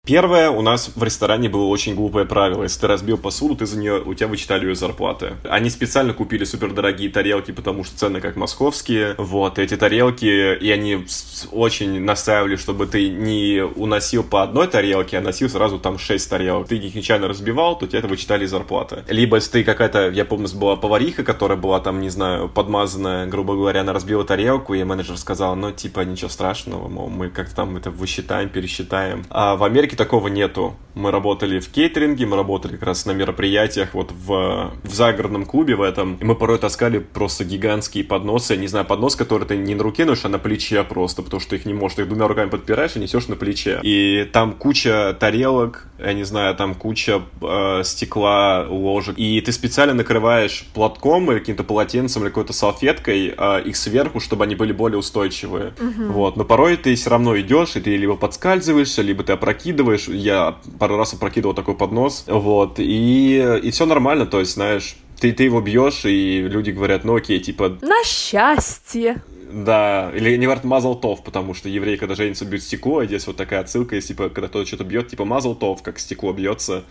Первое, 0.09 0.49
у 0.49 0.63
нас 0.63 0.91
в 0.95 1.03
ресторане 1.03 1.49
было 1.49 1.65
очень 1.65 1.93
глупое 1.93 2.25
правило. 2.25 2.63
Если 2.63 2.79
ты 2.79 2.87
разбил 2.87 3.15
посуду, 3.15 3.57
ты 3.57 3.67
за 3.67 3.77
нее, 3.77 4.01
у 4.01 4.15
тебя 4.15 4.27
вычитали 4.27 4.65
ее 4.65 4.73
зарплаты. 4.73 5.35
Они 5.47 5.69
специально 5.69 6.15
купили 6.15 6.45
супердорогие 6.45 7.11
тарелки, 7.11 7.51
потому 7.51 7.83
что 7.83 7.95
цены 7.95 8.19
как 8.19 8.35
московские. 8.35 9.13
Вот, 9.19 9.59
эти 9.59 9.77
тарелки, 9.77 10.25
и 10.55 10.71
они 10.71 11.05
очень 11.51 12.01
настаивали, 12.01 12.55
чтобы 12.55 12.87
ты 12.87 13.07
не 13.07 13.63
уносил 13.63 14.23
по 14.23 14.41
одной 14.41 14.65
тарелке, 14.65 15.19
а 15.19 15.21
носил 15.21 15.47
сразу 15.47 15.77
там 15.77 15.99
6 15.99 16.27
тарелок. 16.27 16.67
Ты 16.67 16.77
их 16.77 16.95
нечаянно 16.95 17.27
разбивал, 17.27 17.77
то 17.77 17.85
тебе 17.85 17.99
это 17.99 18.07
вычитали 18.07 18.47
зарплаты. 18.47 19.03
Либо 19.09 19.35
если 19.35 19.51
ты 19.51 19.63
какая-то, 19.63 20.09
я 20.09 20.25
помню, 20.25 20.47
была 20.55 20.75
повариха, 20.75 21.23
которая 21.23 21.59
была 21.59 21.81
там, 21.81 22.01
не 22.01 22.09
знаю, 22.09 22.49
подмазанная, 22.49 23.27
грубо 23.27 23.53
говоря, 23.53 23.81
она 23.81 23.93
разбила 23.93 24.23
тарелку, 24.23 24.73
и 24.73 24.83
менеджер 24.83 25.17
сказал, 25.17 25.55
ну, 25.55 25.71
типа, 25.71 25.99
ничего 25.99 26.29
страшного, 26.29 26.87
мол, 26.87 27.09
мы 27.09 27.29
как-то 27.29 27.57
там 27.57 27.77
это 27.77 27.91
высчитаем, 27.91 28.49
пересчитаем. 28.49 29.23
А 29.29 29.55
в 29.55 29.63
Америке 29.63 29.98
такого 29.99 30.29
нету. 30.29 30.75
Мы 30.95 31.11
работали 31.11 31.59
в 31.59 31.69
кейтеринге, 31.69 32.25
мы 32.25 32.35
работали 32.35 32.73
как 32.73 32.83
раз 32.83 33.05
на 33.05 33.11
мероприятиях 33.11 33.93
вот 33.93 34.11
в, 34.11 34.73
в 34.83 34.93
загородном 34.93 35.45
клубе 35.45 35.75
в 35.75 35.81
этом. 35.81 36.15
И 36.15 36.23
мы 36.23 36.35
порой 36.35 36.57
таскали 36.57 36.99
просто 36.99 37.45
гигантские 37.45 38.03
подносы. 38.03 38.53
Я 38.53 38.59
не 38.59 38.67
знаю, 38.67 38.85
поднос, 38.85 39.15
который 39.15 39.47
ты 39.47 39.57
не 39.57 39.75
на 39.75 39.83
руке 39.83 40.05
носишь, 40.05 40.25
а 40.25 40.29
на 40.29 40.39
плече 40.39 40.83
просто, 40.83 41.21
потому 41.21 41.39
что 41.39 41.55
их 41.55 41.65
не 41.65 41.73
можешь. 41.73 41.95
Ты 41.95 42.01
их 42.03 42.09
двумя 42.09 42.27
руками 42.27 42.49
подпираешь 42.49 42.95
и 42.95 42.99
несешь 42.99 43.27
на 43.27 43.35
плече. 43.35 43.79
И 43.83 44.27
там 44.31 44.53
куча 44.53 45.15
тарелок, 45.19 45.87
я 45.99 46.13
не 46.13 46.23
знаю, 46.23 46.55
там 46.55 46.75
куча 46.75 47.21
э, 47.41 47.81
стекла, 47.83 48.65
ложек. 48.67 49.17
И 49.17 49.39
ты 49.41 49.51
специально 49.51 49.93
накрываешь 49.93 50.65
платком 50.73 51.31
или 51.31 51.39
каким-то 51.39 51.63
полотенцем 51.63 52.23
или 52.23 52.29
какой-то 52.29 52.53
салфеткой 52.53 53.33
э, 53.37 53.61
их 53.63 53.75
сверху, 53.75 54.19
чтобы 54.19 54.43
они 54.43 54.55
были 54.55 54.71
более 54.71 54.97
устойчивые. 54.97 55.73
Угу. 55.79 56.11
Вот. 56.11 56.37
Но 56.37 56.43
порой 56.45 56.77
ты 56.77 56.95
все 56.95 57.09
равно 57.09 57.39
идешь, 57.39 57.75
и 57.75 57.79
ты 57.79 57.95
либо 57.95 58.15
подскальзываешься, 58.15 59.01
либо 59.01 59.23
ты 59.23 59.33
опрокидываешь, 59.33 59.59
опрокидываешь, 59.59 60.07
я 60.07 60.57
пару 60.79 60.97
раз 60.97 61.13
опрокидывал 61.13 61.53
такой 61.53 61.75
поднос, 61.75 62.23
вот, 62.27 62.79
и, 62.79 63.59
и 63.63 63.71
все 63.71 63.85
нормально, 63.85 64.25
то 64.25 64.39
есть, 64.39 64.53
знаешь, 64.53 64.95
ты, 65.19 65.33
ты 65.33 65.43
его 65.43 65.61
бьешь, 65.61 66.05
и 66.05 66.41
люди 66.41 66.71
говорят, 66.71 67.03
ну 67.03 67.15
окей, 67.15 67.39
типа... 67.39 67.77
На 67.81 68.03
счастье! 68.03 69.21
Да, 69.51 70.11
или 70.13 70.37
не 70.37 70.45
говорят 70.45 70.63
мазалтов, 70.63 71.23
потому 71.23 71.55
что 71.55 71.69
евреи, 71.69 71.95
когда 71.95 72.13
женятся, 72.13 72.45
бьют 72.45 72.61
стекло, 72.61 73.01
и 73.01 73.07
здесь 73.07 73.25
вот 73.25 73.35
такая 73.35 73.61
отсылка 73.61 73.95
есть, 73.95 74.07
типа, 74.07 74.29
когда 74.29 74.47
кто-то 74.47 74.67
что-то 74.67 74.83
бьет, 74.83 75.07
типа 75.09 75.25
мазалтов, 75.25 75.81
как 75.81 75.99
стекло 75.99 76.33
бьется. 76.33 76.83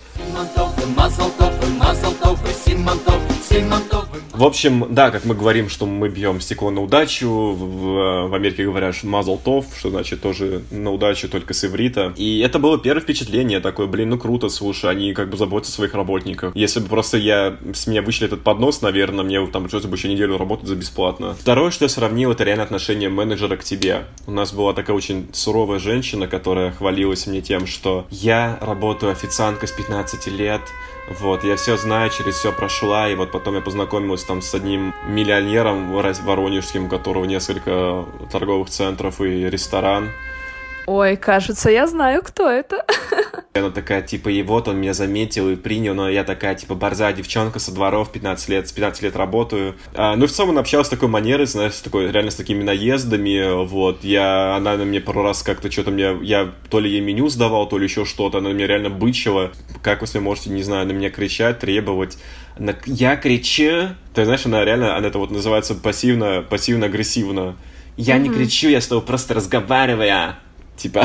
В 4.38 4.44
общем, 4.44 4.87
да, 4.90 5.11
как 5.11 5.24
мы 5.24 5.35
говорим, 5.35 5.68
что 5.68 5.85
мы 5.85 6.09
бьем 6.09 6.40
стекло 6.40 6.70
на 6.70 6.81
удачу, 6.81 7.29
в, 7.29 8.29
в 8.29 8.35
Америке 8.35 8.62
говорят 8.62 9.03
мазалтов, 9.03 9.66
что 9.77 9.90
значит 9.90 10.22
тоже 10.22 10.62
на 10.70 10.92
удачу, 10.92 11.29
только 11.29 11.55
с 11.55 11.64
иврита. 11.64 12.14
И 12.16 12.38
это 12.38 12.61
было 12.61 12.79
первое 12.79 13.03
впечатление 13.03 13.59
такое, 13.59 13.88
блин, 13.88 14.11
ну 14.11 14.18
круто, 14.18 14.48
слушай, 14.48 14.88
они 14.88 15.12
как 15.12 15.29
бы 15.29 15.37
заботятся 15.37 15.72
о 15.72 15.74
своих 15.74 15.94
работниках. 15.94 16.55
Если 16.55 16.79
бы 16.79 16.87
просто 16.87 17.18
я, 17.18 17.57
с 17.74 17.88
меня 17.88 18.01
вышли 18.01 18.27
этот 18.27 18.44
поднос, 18.44 18.81
наверное, 18.81 19.24
мне 19.24 19.44
там 19.48 19.64
придется 19.64 19.88
бы 19.88 19.96
еще 19.96 20.09
неделю 20.09 20.38
работать 20.38 20.68
за 20.68 20.77
бесплатно. 20.77 21.35
Второе, 21.35 21.72
что 21.72 21.87
я 21.87 21.88
сравнил, 21.88 22.31
это 22.31 22.44
реально 22.44 22.62
отношение 22.62 23.09
менеджера 23.09 23.57
к 23.57 23.64
тебе. 23.64 24.05
У 24.29 24.31
нас 24.31 24.53
была 24.53 24.72
такая 24.72 24.96
очень 24.96 25.29
суровая 25.33 25.81
женщина, 25.81 26.29
которая 26.29 26.70
хвалилась 26.70 27.27
мне 27.27 27.40
тем, 27.40 27.66
что 27.66 28.07
я 28.11 28.57
работаю 28.61 29.11
официанткой 29.11 29.68
с 29.68 29.72
15 29.72 30.29
лет, 30.29 30.61
вот, 31.08 31.44
я 31.44 31.56
все 31.56 31.76
знаю, 31.76 32.10
через 32.10 32.36
все 32.36 32.52
прошла, 32.52 33.08
и 33.08 33.14
вот 33.14 33.30
потом 33.30 33.54
я 33.54 33.60
познакомилась 33.60 34.24
там 34.24 34.42
с 34.42 34.54
одним 34.54 34.94
миллионером 35.06 35.92
воронежским, 35.92 36.86
у 36.86 36.88
которого 36.88 37.24
несколько 37.24 38.04
торговых 38.30 38.68
центров 38.68 39.20
и 39.20 39.48
ресторан. 39.48 40.10
Ой, 40.86 41.16
кажется, 41.16 41.70
я 41.70 41.86
знаю, 41.86 42.22
кто 42.22 42.48
это. 42.50 42.84
Она 43.54 43.70
такая, 43.70 44.02
типа, 44.02 44.28
и 44.28 44.42
вот 44.42 44.68
он 44.68 44.76
меня 44.76 44.92
заметил 44.92 45.48
и 45.48 45.56
принял, 45.56 45.94
но 45.94 46.08
я 46.08 46.22
такая, 46.22 46.54
типа, 46.54 46.74
борзая 46.74 47.12
девчонка 47.12 47.58
со 47.58 47.72
дворов, 47.72 48.12
15 48.12 48.48
лет, 48.50 48.68
с 48.68 48.72
15 48.72 49.02
лет 49.02 49.16
работаю. 49.16 49.74
А, 49.94 50.16
ну, 50.16 50.26
в 50.26 50.30
целом, 50.30 50.50
она 50.50 50.61
общалась 50.61 50.87
с 50.87 50.90
такой 50.90 51.08
манерой, 51.08 51.46
знаешь, 51.46 51.74
с 51.74 51.80
такой, 51.80 52.12
реально 52.12 52.30
с 52.30 52.37
такими 52.37 52.62
наездами, 52.62 53.64
вот. 53.64 54.04
Я, 54.04 54.54
она 54.54 54.76
на 54.76 54.84
мне 54.84 55.00
пару 55.00 55.22
раз 55.22 55.42
как-то 55.42 55.70
что-то 55.70 55.90
мне, 55.90 56.16
я 56.22 56.52
то 56.68 56.78
ли 56.78 56.90
ей 56.90 57.00
меню 57.00 57.28
сдавал, 57.28 57.68
то 57.68 57.78
ли 57.78 57.84
еще 57.84 58.04
что-то, 58.04 58.38
она 58.38 58.50
на 58.50 58.52
меня 58.52 58.66
реально 58.66 58.90
бычила. 58.90 59.50
Как 59.82 60.02
вы 60.02 60.06
себе 60.06 60.20
можете, 60.20 60.50
не 60.50 60.62
знаю, 60.62 60.87
на 60.87 60.92
меня 60.92 61.11
кричать, 61.11 61.58
требовать. 61.58 62.18
Она, 62.58 62.74
я 62.87 63.16
кричу. 63.16 63.88
Ты 64.14 64.24
знаешь, 64.24 64.44
она 64.46 64.64
реально, 64.64 64.96
она 64.96 65.08
это 65.08 65.18
вот 65.18 65.30
называется 65.30 65.74
пассивно, 65.74 66.44
пассивно-агрессивно. 66.48 67.56
Я 67.96 68.16
mm-hmm. 68.16 68.20
не 68.20 68.28
кричу, 68.28 68.68
я 68.68 68.80
с 68.80 68.87
тобой 68.87 69.04
просто 69.04 69.34
разговариваю. 69.34 70.37
Типа. 70.78 71.04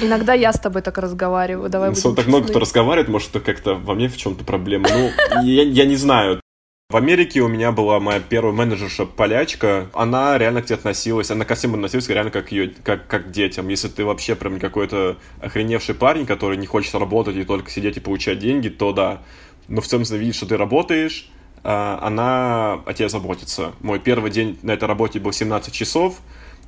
Иногда 0.00 0.32
я 0.32 0.52
с 0.52 0.58
тобой 0.58 0.80
так 0.80 0.96
разговариваю. 0.96 1.68
Давай 1.68 1.92
ну, 2.02 2.14
так 2.14 2.26
много 2.26 2.48
кто 2.48 2.58
разговаривает, 2.58 3.08
может, 3.08 3.28
это 3.30 3.40
как-то 3.40 3.74
во 3.74 3.94
мне 3.94 4.08
в 4.08 4.16
чем-то 4.16 4.42
проблема. 4.42 4.88
Ну, 4.90 5.10
я, 5.42 5.62
я 5.62 5.84
не 5.84 5.96
знаю. 5.96 6.40
В 6.88 6.96
Америке 6.96 7.40
у 7.40 7.48
меня 7.48 7.72
была 7.72 8.00
моя 8.00 8.20
первая 8.20 8.54
менеджерша 8.54 9.04
полячка. 9.04 9.88
Она 9.92 10.38
реально 10.38 10.62
к 10.62 10.66
тебе 10.66 10.76
относилась, 10.76 11.30
она 11.30 11.44
ко 11.44 11.56
всем 11.56 11.74
относилась 11.74 12.08
реально 12.08 12.30
как, 12.30 12.52
ее, 12.52 12.72
как, 12.84 13.06
как 13.06 13.26
к 13.26 13.30
детям. 13.32 13.68
Если 13.68 13.88
ты 13.88 14.04
вообще 14.04 14.34
прям 14.34 14.58
какой-то 14.58 15.16
охреневший 15.42 15.94
парень, 15.94 16.24
который 16.24 16.56
не 16.56 16.66
хочет 16.66 16.94
работать 16.94 17.36
и 17.36 17.44
только 17.44 17.70
сидеть 17.70 17.98
и 17.98 18.00
получать 18.00 18.38
деньги, 18.38 18.68
то 18.68 18.92
да. 18.92 19.22
Но 19.68 19.80
в 19.80 19.86
целом, 19.86 20.04
видит, 20.04 20.36
что 20.36 20.46
ты 20.46 20.56
работаешь, 20.56 21.28
а, 21.64 21.98
она 22.00 22.74
о 22.86 22.94
тебе 22.94 23.08
заботится. 23.08 23.72
Мой 23.80 23.98
первый 23.98 24.30
день 24.30 24.56
на 24.62 24.70
этой 24.70 24.84
работе 24.84 25.18
был 25.18 25.32
17 25.32 25.74
часов, 25.74 26.20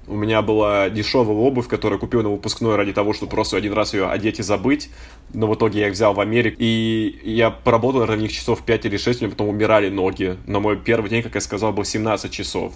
у 0.08 0.14
меня 0.14 0.42
была 0.42 0.90
дешевая 0.90 1.36
обувь, 1.36 1.68
которую 1.68 1.98
купил 1.98 2.22
на 2.22 2.30
выпускной 2.30 2.76
ради 2.76 2.92
того, 2.92 3.12
чтобы 3.12 3.30
просто 3.30 3.56
один 3.56 3.72
раз 3.72 3.94
ее 3.94 4.08
одеть 4.08 4.38
и 4.38 4.42
забыть. 4.42 4.90
Но 5.34 5.46
в 5.46 5.54
итоге 5.54 5.80
я 5.80 5.88
их 5.88 5.94
взял 5.94 6.14
в 6.14 6.20
Америку. 6.20 6.56
И 6.58 7.20
я 7.22 7.50
поработал, 7.50 8.00
наверное, 8.00 8.18
в 8.18 8.22
них 8.22 8.32
часов 8.32 8.62
5 8.62 8.86
или 8.86 8.96
6, 8.96 9.20
у 9.20 9.24
меня 9.24 9.32
потом 9.32 9.48
умирали 9.48 9.88
ноги. 9.88 10.36
Но 10.46 10.60
мой 10.60 10.76
первый 10.76 11.10
день, 11.10 11.22
как 11.22 11.34
я 11.34 11.40
сказал, 11.40 11.72
был 11.72 11.84
17 11.84 12.30
часов. 12.30 12.74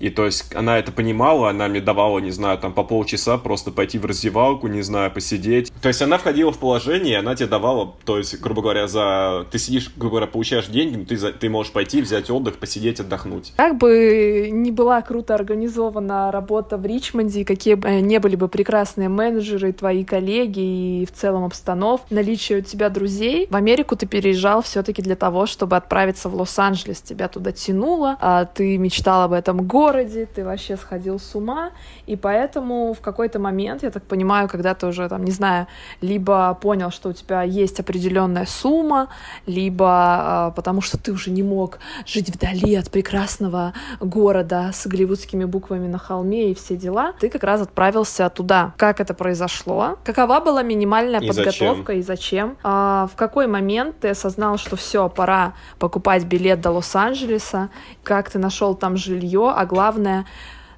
И 0.00 0.08
то 0.08 0.24
есть 0.24 0.54
она 0.54 0.78
это 0.78 0.92
понимала, 0.92 1.50
она 1.50 1.68
мне 1.68 1.80
давала, 1.80 2.18
не 2.18 2.30
знаю, 2.30 2.58
там 2.58 2.72
по 2.72 2.82
полчаса 2.82 3.38
просто 3.38 3.70
пойти 3.70 3.98
в 3.98 4.06
раздевалку, 4.06 4.66
не 4.66 4.82
знаю, 4.82 5.10
посидеть. 5.10 5.70
То 5.82 5.88
есть 5.88 6.00
она 6.02 6.18
входила 6.18 6.50
в 6.52 6.58
положение, 6.58 7.18
она 7.18 7.36
тебе 7.36 7.48
давала, 7.48 7.94
то 8.04 8.18
есть, 8.18 8.40
грубо 8.40 8.62
говоря, 8.62 8.88
за... 8.88 9.46
Ты 9.50 9.58
сидишь, 9.58 9.92
грубо 9.96 10.16
говоря, 10.16 10.26
получаешь 10.26 10.66
деньги, 10.66 10.96
но 10.96 11.04
ты, 11.04 11.16
за... 11.16 11.32
ты 11.32 11.50
можешь 11.50 11.72
пойти, 11.72 12.00
взять 12.00 12.30
отдых, 12.30 12.56
посидеть, 12.56 12.98
отдохнуть. 12.98 13.52
Как 13.56 13.76
бы 13.76 14.48
не 14.50 14.70
была 14.70 15.02
круто 15.02 15.34
организована 15.34 16.32
работа 16.32 16.78
в 16.78 16.86
Ричмонде, 16.86 17.44
какие 17.44 17.74
бы 17.74 18.00
не 18.00 18.18
были 18.18 18.36
бы 18.36 18.48
прекрасные 18.48 19.10
менеджеры, 19.10 19.72
твои 19.72 20.04
коллеги 20.04 21.02
и 21.02 21.06
в 21.06 21.12
целом 21.12 21.44
обстановка, 21.44 22.06
наличие 22.08 22.58
у 22.58 22.62
тебя 22.62 22.88
друзей, 22.88 23.46
в 23.50 23.56
Америку 23.56 23.96
ты 23.96 24.06
переезжал 24.06 24.62
все 24.62 24.82
таки 24.82 25.02
для 25.02 25.16
того, 25.16 25.44
чтобы 25.44 25.76
отправиться 25.76 26.30
в 26.30 26.34
Лос-Анджелес. 26.34 27.02
Тебя 27.02 27.28
туда 27.28 27.52
тянуло, 27.52 28.16
а 28.20 28.46
ты 28.46 28.78
мечтал 28.78 29.22
об 29.22 29.32
этом 29.32 29.66
городе, 29.66 29.89
городе, 29.90 30.26
ты 30.26 30.44
вообще 30.44 30.76
сходил 30.76 31.18
с 31.18 31.34
ума, 31.34 31.70
и 32.06 32.16
поэтому 32.16 32.92
в 32.92 33.00
какой-то 33.00 33.38
момент, 33.38 33.82
я 33.82 33.90
так 33.90 34.04
понимаю, 34.04 34.48
когда 34.48 34.74
ты 34.74 34.86
уже, 34.86 35.08
там, 35.08 35.24
не 35.24 35.32
знаю, 35.32 35.66
либо 36.00 36.56
понял, 36.60 36.90
что 36.90 37.08
у 37.08 37.12
тебя 37.12 37.42
есть 37.42 37.80
определенная 37.80 38.46
сумма, 38.46 39.08
либо 39.46 40.50
э, 40.50 40.56
потому 40.56 40.80
что 40.80 40.96
ты 40.96 41.12
уже 41.12 41.30
не 41.30 41.42
мог 41.42 41.78
жить 42.06 42.28
вдали 42.28 42.76
от 42.76 42.90
прекрасного 42.90 43.72
города 44.00 44.70
с 44.72 44.86
голливудскими 44.86 45.44
буквами 45.44 45.88
на 45.88 45.98
холме 45.98 46.50
и 46.50 46.54
все 46.54 46.76
дела, 46.76 47.12
ты 47.20 47.28
как 47.28 47.44
раз 47.44 47.62
отправился 47.62 48.28
туда. 48.30 48.72
Как 48.76 49.00
это 49.00 49.14
произошло? 49.14 49.98
Какова 50.04 50.40
была 50.40 50.62
минимальная 50.62 51.20
И 51.20 51.28
подготовка 51.28 51.94
и 51.94 52.02
зачем? 52.02 52.56
А, 52.62 53.08
в 53.12 53.16
какой 53.16 53.46
момент 53.46 53.96
ты 54.00 54.08
осознал, 54.10 54.56
что 54.56 54.76
все, 54.76 55.08
пора 55.08 55.54
покупать 55.78 56.24
билет 56.24 56.60
до 56.60 56.70
Лос-Анджелеса? 56.70 57.70
Как 58.04 58.30
ты 58.30 58.38
нашел 58.38 58.74
там 58.74 58.96
жилье? 58.96 59.52
А 59.56 59.66
главное, 59.66 59.79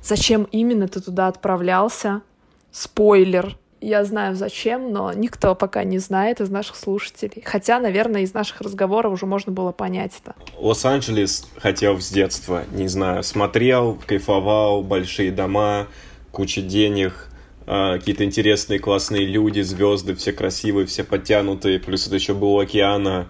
зачем 0.03 0.45
именно 0.53 0.88
ты 0.88 1.01
туда 1.01 1.29
отправлялся? 1.29 2.23
Спойлер, 2.71 3.57
я 3.83 4.05
знаю 4.05 4.37
зачем, 4.37 4.93
но 4.93 5.12
никто 5.12 5.55
пока 5.55 5.85
не 5.85 5.99
знает 5.99 6.41
из 6.41 6.49
наших 6.51 6.77
слушателей. 6.77 7.43
Хотя, 7.45 7.81
наверное, 7.81 8.23
из 8.23 8.33
наших 8.33 8.61
разговоров 8.61 9.12
уже 9.12 9.27
можно 9.27 9.53
было 9.53 9.73
понять 9.73 10.12
это. 10.23 10.35
Лос-Анджелес 10.57 11.49
хотел 11.59 12.01
с 12.01 12.11
детства, 12.11 12.65
не 12.73 12.88
знаю, 12.88 13.23
смотрел, 13.25 13.99
кайфовал, 14.07 14.83
большие 14.83 15.33
дома, 15.33 15.88
куча 16.31 16.62
денег, 16.62 17.29
а, 17.67 17.99
какие-то 17.99 18.25
интересные 18.25 18.79
классные 18.79 19.27
люди, 19.27 19.61
звезды, 19.61 20.15
все 20.15 20.33
красивые, 20.33 20.87
все 20.87 21.05
подтянутые, 21.05 21.81
плюс 21.81 22.07
это 22.07 22.15
еще 22.17 22.35
было 22.35 22.62
океана, 22.62 23.29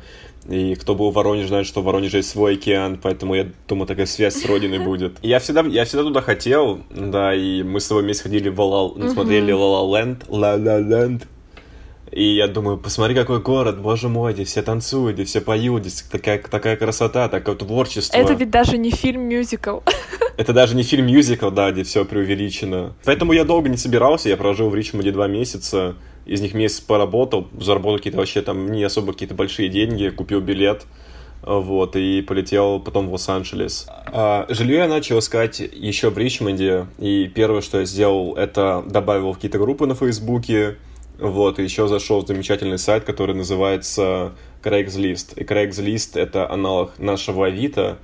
и 0.49 0.75
кто 0.75 0.95
был 0.95 1.11
в 1.11 1.15
Воронеже, 1.15 1.49
знает, 1.49 1.67
что 1.67 1.81
в 1.81 1.85
Воронеже 1.85 2.19
есть 2.19 2.31
свой 2.31 2.55
океан, 2.55 2.99
поэтому 3.03 3.35
я 3.35 3.49
думаю, 3.69 3.87
такая 3.87 4.07
связь 4.07 4.35
с 4.35 4.45
родиной 4.45 4.79
будет. 4.85 5.19
Я 5.23 5.39
всегда, 5.39 5.63
я 5.63 5.85
всегда 5.85 6.05
туда 6.05 6.21
хотел, 6.21 6.81
да, 6.91 7.35
и 7.35 7.63
мы 7.63 7.81
с 7.81 7.89
тобой 7.89 8.03
вместе 8.03 8.25
ходили 8.25 8.49
в 8.49 8.61
Ла, 8.61 8.93
ну, 8.95 9.09
смотрели 9.11 9.53
Land, 9.53 10.29
La 10.29 10.59
La 10.59 10.81
Land, 10.81 11.23
и 12.12 12.35
я 12.37 12.46
думаю, 12.46 12.77
посмотри, 12.77 13.14
какой 13.14 13.40
город, 13.40 13.81
боже 13.81 14.11
мой, 14.11 14.35
здесь 14.35 14.48
все 14.48 14.62
танцуют, 14.62 15.16
здесь 15.16 15.29
все 15.31 15.40
поют, 15.40 15.83
здесь 15.83 16.03
такая, 16.03 16.38
такая 16.38 16.77
красота, 16.77 17.29
такое 17.31 17.55
творчество. 17.55 18.14
Это 18.14 18.35
ведь 18.35 18.51
даже 18.51 18.77
не 18.77 18.90
фильм-мюзикл. 18.90 19.79
Это 20.37 20.53
даже 20.53 20.77
не 20.77 20.83
фильм-мюзикл, 20.83 21.51
да, 21.51 21.72
где 21.72 21.85
все 21.85 22.05
преувеличено. 22.05 22.94
Поэтому 23.05 23.33
я 23.33 23.44
долго 23.44 23.70
не 23.70 23.79
собирался, 23.79 24.29
я 24.29 24.37
прожил 24.37 24.68
в 24.68 24.75
Ричмонде 24.75 25.11
два 25.11 25.27
месяца, 25.27 25.96
из 26.27 26.42
них 26.42 26.53
месяц 26.53 26.81
поработал, 26.81 27.48
заработал 27.59 27.96
какие-то 27.96 28.18
вообще 28.18 28.42
там 28.42 28.70
не 28.70 28.85
особо 28.85 29.14
какие-то 29.14 29.35
большие 29.35 29.70
деньги, 29.70 30.11
купил 30.11 30.42
билет, 30.42 30.83
вот, 31.42 31.96
и 31.96 32.20
полетел 32.20 32.79
потом 32.79 33.09
в 33.09 33.12
Лос-Анджелес. 33.12 33.87
А, 34.12 34.44
жилье 34.51 34.79
я 34.79 34.88
начал 34.88 35.18
искать 35.18 35.61
еще 35.61 36.11
в 36.11 36.18
Ричмонде, 36.18 36.88
и 36.98 37.27
первое, 37.35 37.62
что 37.62 37.81
я 37.81 37.87
сделал, 37.87 38.35
это 38.37 38.85
добавил 38.87 39.33
какие-то 39.33 39.59
группы 39.59 39.87
на 39.87 39.94
Фейсбуке, 39.94 40.77
вот, 41.23 41.59
и 41.59 41.63
еще 41.63 41.87
зашел 41.87 42.27
замечательный 42.27 42.79
сайт, 42.79 43.05
который 43.05 43.35
называется 43.35 44.33
Craigslist. 44.63 45.35
И 45.37 45.45
Craigslist— 45.45 46.19
это 46.21 46.51
аналог 46.51 46.99
нашего 46.99 47.47
Авито, 47.47 47.99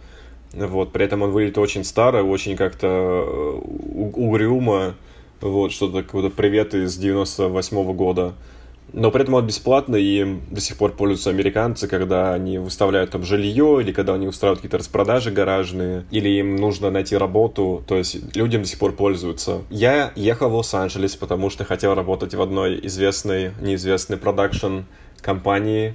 вот, 0.52 0.92
при 0.92 1.04
этом 1.04 1.22
он 1.22 1.32
выглядит 1.32 1.58
очень 1.58 1.82
старо, 1.84 2.22
очень 2.22 2.56
как-то 2.56 3.60
угрюмо, 3.60 4.94
вот, 5.40 5.72
что-то 5.72 6.02
какой-то 6.02 6.30
привет 6.30 6.74
из 6.74 6.96
98 6.96 7.76
-го 7.76 7.92
года. 7.92 8.34
Но 8.92 9.10
при 9.10 9.22
этом 9.22 9.34
он 9.34 9.46
бесплатный, 9.46 10.02
и 10.02 10.40
до 10.50 10.60
сих 10.60 10.76
пор 10.76 10.92
пользуются 10.92 11.30
американцы, 11.30 11.88
когда 11.88 12.32
они 12.32 12.58
выставляют 12.58 13.10
там 13.10 13.22
жилье, 13.22 13.78
или 13.80 13.92
когда 13.92 14.14
они 14.14 14.26
устраивают 14.26 14.60
какие-то 14.60 14.78
распродажи 14.78 15.30
гаражные, 15.30 16.04
или 16.10 16.28
им 16.28 16.56
нужно 16.56 16.90
найти 16.90 17.16
работу, 17.16 17.82
то 17.86 17.96
есть 17.96 18.36
людям 18.36 18.62
до 18.62 18.68
сих 18.68 18.78
пор 18.78 18.92
пользуются. 18.92 19.62
Я 19.70 20.12
ехал 20.16 20.48
в 20.50 20.54
Лос-Анджелес, 20.54 21.16
потому 21.16 21.50
что 21.50 21.64
хотел 21.64 21.94
работать 21.94 22.34
в 22.34 22.40
одной 22.40 22.80
известной, 22.86 23.52
неизвестной 23.60 24.16
продакшн 24.16 24.80
компании, 25.20 25.94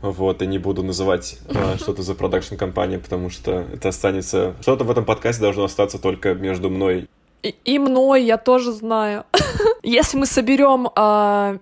вот, 0.00 0.42
и 0.42 0.46
не 0.46 0.58
буду 0.58 0.82
называть 0.82 1.38
э, 1.48 1.76
что 1.78 1.92
то 1.94 2.02
за 2.02 2.14
продакшн 2.14 2.56
компания, 2.56 2.98
потому 2.98 3.30
что 3.30 3.66
это 3.72 3.90
останется... 3.90 4.54
Что-то 4.60 4.84
в 4.84 4.90
этом 4.90 5.04
подкасте 5.04 5.42
должно 5.42 5.64
остаться 5.64 5.98
только 5.98 6.34
между 6.34 6.70
мной 6.70 7.08
и, 7.42 7.54
и 7.64 7.78
мной, 7.78 8.22
я 8.24 8.38
тоже 8.38 8.72
знаю. 8.72 9.24
Если 9.82 10.16
мы 10.16 10.26
соберем 10.26 10.88
а, 10.94 11.58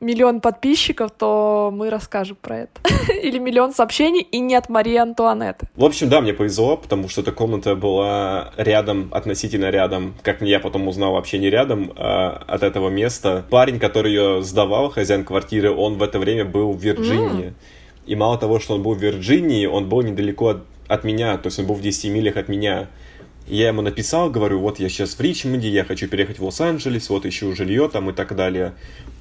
миллион 0.00 0.40
подписчиков, 0.40 1.10
то 1.10 1.70
мы 1.72 1.90
расскажем 1.90 2.36
про 2.40 2.60
это. 2.60 2.72
Или 3.22 3.38
миллион 3.38 3.72
сообщений, 3.72 4.20
и 4.22 4.40
не 4.40 4.54
от 4.54 4.68
Марии 4.68 4.96
Антуанетты. 4.96 5.68
В 5.76 5.84
общем, 5.84 6.08
да, 6.08 6.20
мне 6.20 6.32
повезло, 6.32 6.76
потому 6.76 7.08
что 7.08 7.20
эта 7.20 7.32
комната 7.32 7.74
была 7.76 8.52
рядом, 8.56 9.08
относительно 9.12 9.70
рядом, 9.70 10.14
как 10.22 10.40
я 10.42 10.60
потом 10.60 10.88
узнал, 10.88 11.12
вообще 11.12 11.38
не 11.38 11.50
рядом 11.50 11.92
а 11.96 12.42
от 12.46 12.62
этого 12.62 12.88
места. 12.88 13.44
Парень, 13.50 13.78
который 13.78 14.12
ее 14.12 14.42
сдавал, 14.42 14.90
хозяин 14.90 15.24
квартиры, 15.24 15.70
он 15.70 15.98
в 15.98 16.02
это 16.02 16.18
время 16.18 16.44
был 16.44 16.72
в 16.72 16.80
Вирджинии. 16.80 17.48
Mm. 17.48 17.54
И 18.06 18.16
мало 18.16 18.38
того, 18.38 18.58
что 18.58 18.74
он 18.74 18.82
был 18.82 18.94
в 18.94 18.98
Вирджинии, 18.98 19.66
он 19.66 19.88
был 19.88 20.02
недалеко 20.02 20.48
от, 20.48 20.62
от 20.88 21.04
меня, 21.04 21.36
то 21.36 21.48
есть 21.48 21.58
он 21.58 21.66
был 21.66 21.74
в 21.74 21.82
10 21.82 22.10
милях 22.10 22.36
от 22.36 22.48
меня. 22.48 22.88
Я 23.50 23.66
ему 23.66 23.82
написал, 23.82 24.30
говорю, 24.30 24.60
вот 24.60 24.78
я 24.78 24.88
сейчас 24.88 25.14
в 25.14 25.20
Ричмонде, 25.20 25.68
я 25.68 25.82
хочу 25.82 26.06
переехать 26.06 26.38
в 26.38 26.44
Лос-Анджелес, 26.44 27.10
вот 27.10 27.26
ищу 27.26 27.52
жилье 27.56 27.88
там 27.88 28.08
и 28.08 28.12
так 28.12 28.36
далее. 28.36 28.74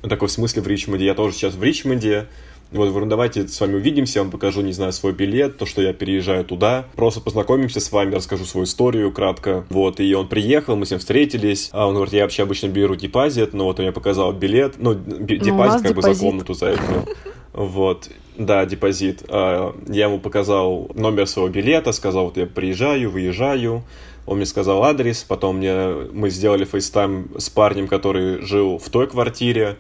Он 0.04 0.10
такой, 0.10 0.28
в 0.28 0.32
смысле 0.32 0.62
в 0.62 0.68
Ричмонде? 0.68 1.04
Я 1.06 1.16
тоже 1.16 1.34
сейчас 1.34 1.56
в 1.56 1.64
Ричмонде. 1.64 2.28
Вот, 2.72 2.90
говорю, 2.90 3.08
давайте 3.08 3.48
с 3.48 3.60
вами 3.60 3.78
увидимся, 3.78 4.20
я 4.20 4.24
вам 4.24 4.32
покажу, 4.32 4.62
не 4.62 4.72
знаю, 4.72 4.94
свой 4.94 5.14
билет, 5.14 5.58
то, 5.58 5.66
что 5.66 5.82
я 5.82 5.94
переезжаю 5.94 6.46
туда. 6.46 6.86
Просто 6.96 7.22
познакомимся 7.22 7.80
с 7.80 7.92
вами, 7.92 8.14
расскажу 8.14 8.46
свою 8.46 8.66
историю 8.66 9.12
кратко. 9.12 9.66
Вот, 9.72 10.00
и 10.00 10.14
он 10.14 10.28
приехал, 10.28 10.76
мы 10.76 10.86
с 10.86 10.92
ним 10.92 11.00
встретились. 11.00 11.70
А 11.72 11.88
он 11.88 11.96
говорит, 11.96 12.14
я 12.14 12.22
вообще 12.22 12.44
обычно 12.44 12.68
беру 12.68 12.94
депозит, 12.94 13.54
но 13.54 13.64
вот 13.64 13.80
он 13.80 13.86
мне 13.86 13.92
показал 13.92 14.32
билет, 14.32 14.76
ну, 14.78 14.94
депозит 14.94 15.42
ну, 15.42 15.58
как 15.58 15.82
депозит. 15.82 15.96
бы 15.96 16.02
за 16.14 16.20
комнату 16.20 16.54
за 16.54 16.66
это. 16.68 17.06
Вот, 17.52 18.10
да, 18.40 18.66
депозит. 18.66 19.24
А, 19.28 19.76
я 19.88 20.06
ему 20.06 20.20
показал 20.20 20.90
номер 20.96 21.28
своего 21.28 21.52
билета, 21.52 21.92
сказал, 21.92 22.26
вот 22.26 22.38
я 22.38 22.48
приезжаю, 22.48 23.12
выезжаю. 23.12 23.84
Он 24.26 24.38
мне 24.38 24.46
сказал 24.46 24.84
адрес, 24.84 25.24
потом 25.24 25.58
мне, 25.58 25.88
мы 26.14 26.30
сделали 26.30 26.64
FaceTime 26.64 27.32
с 27.38 27.50
парнем, 27.50 27.88
который 27.88 28.42
жил 28.42 28.78
в 28.78 28.90
той 28.90 29.08
квартире, 29.08 29.78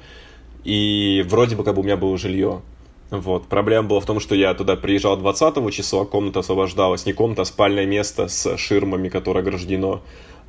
и 0.65 1.25
вроде 1.27 1.55
бы 1.55 1.63
как 1.63 1.75
бы 1.75 1.81
у 1.81 1.83
меня 1.83 1.95
было 1.95 2.17
жилье. 2.17 2.61
Вот. 3.11 3.47
Проблема 3.47 3.87
была 3.87 4.01
в 4.01 4.05
том, 4.05 4.19
что 4.19 4.35
я 4.35 4.53
туда 4.53 4.75
приезжал 4.75 5.15
20 5.15 5.73
числа, 5.73 6.03
комната 6.03 6.39
освобождалась, 6.39 7.05
не 7.05 7.13
комната, 7.13 7.43
а 7.43 7.45
спальное 7.45 7.85
место 7.85 8.27
с 8.27 8.57
ширмами, 8.57 9.07
которое 9.07 9.39
ограждено, 9.39 10.01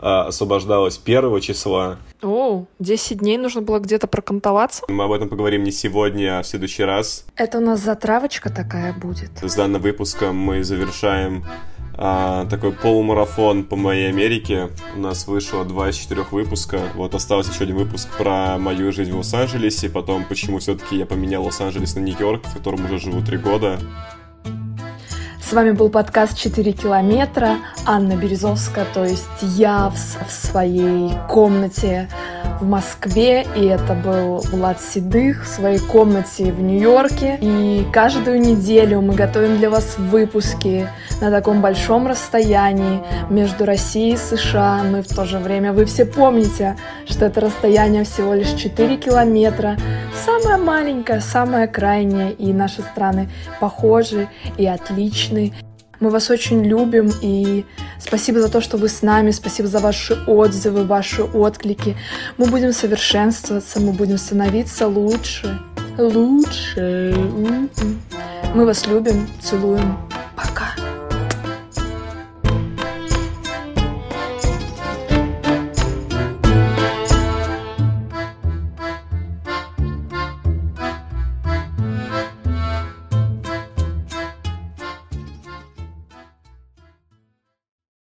а, 0.03 0.27
освобождалось 0.27 1.01
1 1.03 1.41
числа. 1.41 1.99
О, 2.23 2.65
10 2.79 3.19
дней 3.19 3.37
нужно 3.37 3.61
было 3.61 3.79
где-то 3.79 4.07
прокантоваться? 4.07 4.85
Мы 4.89 5.05
об 5.05 5.13
этом 5.13 5.29
поговорим 5.29 5.63
не 5.63 5.73
сегодня, 5.73 6.39
а 6.39 6.43
в 6.43 6.47
следующий 6.47 6.85
раз. 6.85 7.27
Это 7.37 7.59
у 7.59 7.61
нас 7.61 7.81
затравочка 7.81 8.51
такая 8.51 8.93
будет. 8.93 9.31
С 9.43 9.55
данным 9.55 9.83
выпуском 9.83 10.37
мы 10.37 10.65
завершаем 10.65 11.45
а, 12.03 12.47
такой 12.47 12.73
полумарафон 12.73 13.65
по 13.65 13.77
моей 13.77 14.09
Америке. 14.09 14.71
У 14.97 15.01
нас 15.01 15.27
вышло 15.27 15.67
два 15.67 15.91
из 15.91 15.97
четырех 15.97 16.33
выпуска. 16.33 16.81
Вот 16.95 17.15
остался 17.15 17.53
еще 17.53 17.65
один 17.65 17.77
выпуск 17.77 18.09
про 18.17 18.57
мою 18.57 18.93
жизнь 18.93 19.13
в 19.13 19.19
Лос-Анджелесе, 19.19 19.91
потом 19.91 20.25
почему 20.25 20.61
все-таки 20.61 20.97
я 20.97 21.05
поменял 21.05 21.45
Лос-Анджелес 21.45 21.95
на 21.97 22.01
Нью-Йорк, 22.01 22.47
в 22.47 22.55
котором 22.55 22.87
уже 22.87 22.99
живу 22.99 23.21
три 23.21 23.37
года. 23.37 23.79
С 25.51 25.53
вами 25.53 25.73
был 25.73 25.89
подкаст 25.89 26.35
«4 26.35 26.71
километра». 26.71 27.57
Анна 27.85 28.15
Березовская, 28.15 28.87
то 28.95 29.03
есть 29.03 29.27
я 29.43 29.89
в, 29.89 29.97
в 29.97 30.31
своей 30.31 31.11
комнате 31.29 32.09
в 32.61 32.67
Москве, 32.69 33.45
и 33.57 33.65
это 33.65 33.95
был 33.95 34.43
Влад 34.53 34.81
Седых 34.81 35.45
в 35.45 35.49
своей 35.49 35.81
комнате 35.81 36.53
в 36.53 36.61
Нью-Йорке. 36.61 37.39
И 37.41 37.85
каждую 37.93 38.41
неделю 38.41 39.01
мы 39.01 39.15
готовим 39.15 39.59
для 39.59 39.71
вас 39.71 39.97
выпуски 39.99 40.89
на 41.21 41.33
таком 41.33 41.63
большом 41.63 42.07
расстоянии 42.07 43.03
между 43.29 43.65
Россией 43.65 44.15
и 44.15 44.17
США, 44.19 44.83
и 44.99 45.03
в 45.03 45.09
то 45.09 45.25
же 45.25 45.39
время 45.39 45.73
вы 45.73 45.85
все 45.85 46.05
помните, 46.05 46.77
что 47.07 47.25
это 47.25 47.41
расстояние 47.41 48.05
всего 48.05 48.35
лишь 48.35 48.53
4 48.53 48.99
километра, 48.99 49.77
самое 50.25 50.59
маленькое, 50.59 51.21
самое 51.21 51.67
крайнее, 51.67 52.33
и 52.33 52.53
наши 52.53 52.83
страны 52.83 53.29
похожи 53.59 54.29
и 54.57 54.67
отличны. 54.67 55.40
Мы 56.01 56.09
вас 56.09 56.31
очень 56.31 56.65
любим 56.65 57.11
и 57.21 57.65
спасибо 57.99 58.41
за 58.41 58.49
то, 58.49 58.63
что 58.63 58.79
вы 58.79 58.89
с 58.89 59.03
нами, 59.03 59.33
спасибо 59.33 59.69
за 59.69 59.81
ваши 59.81 60.15
отзывы, 60.27 60.85
ваши 60.85 61.23
отклики. 61.23 61.95
Мы 62.39 62.47
будем 62.47 62.73
совершенствоваться, 62.73 63.81
мы 63.81 63.93
будем 63.93 64.17
становиться 64.17 64.87
лучше, 64.87 65.61
лучше. 65.99 67.15
Мы 68.55 68.65
вас 68.65 68.87
любим, 68.87 69.29
целуем. 69.43 69.99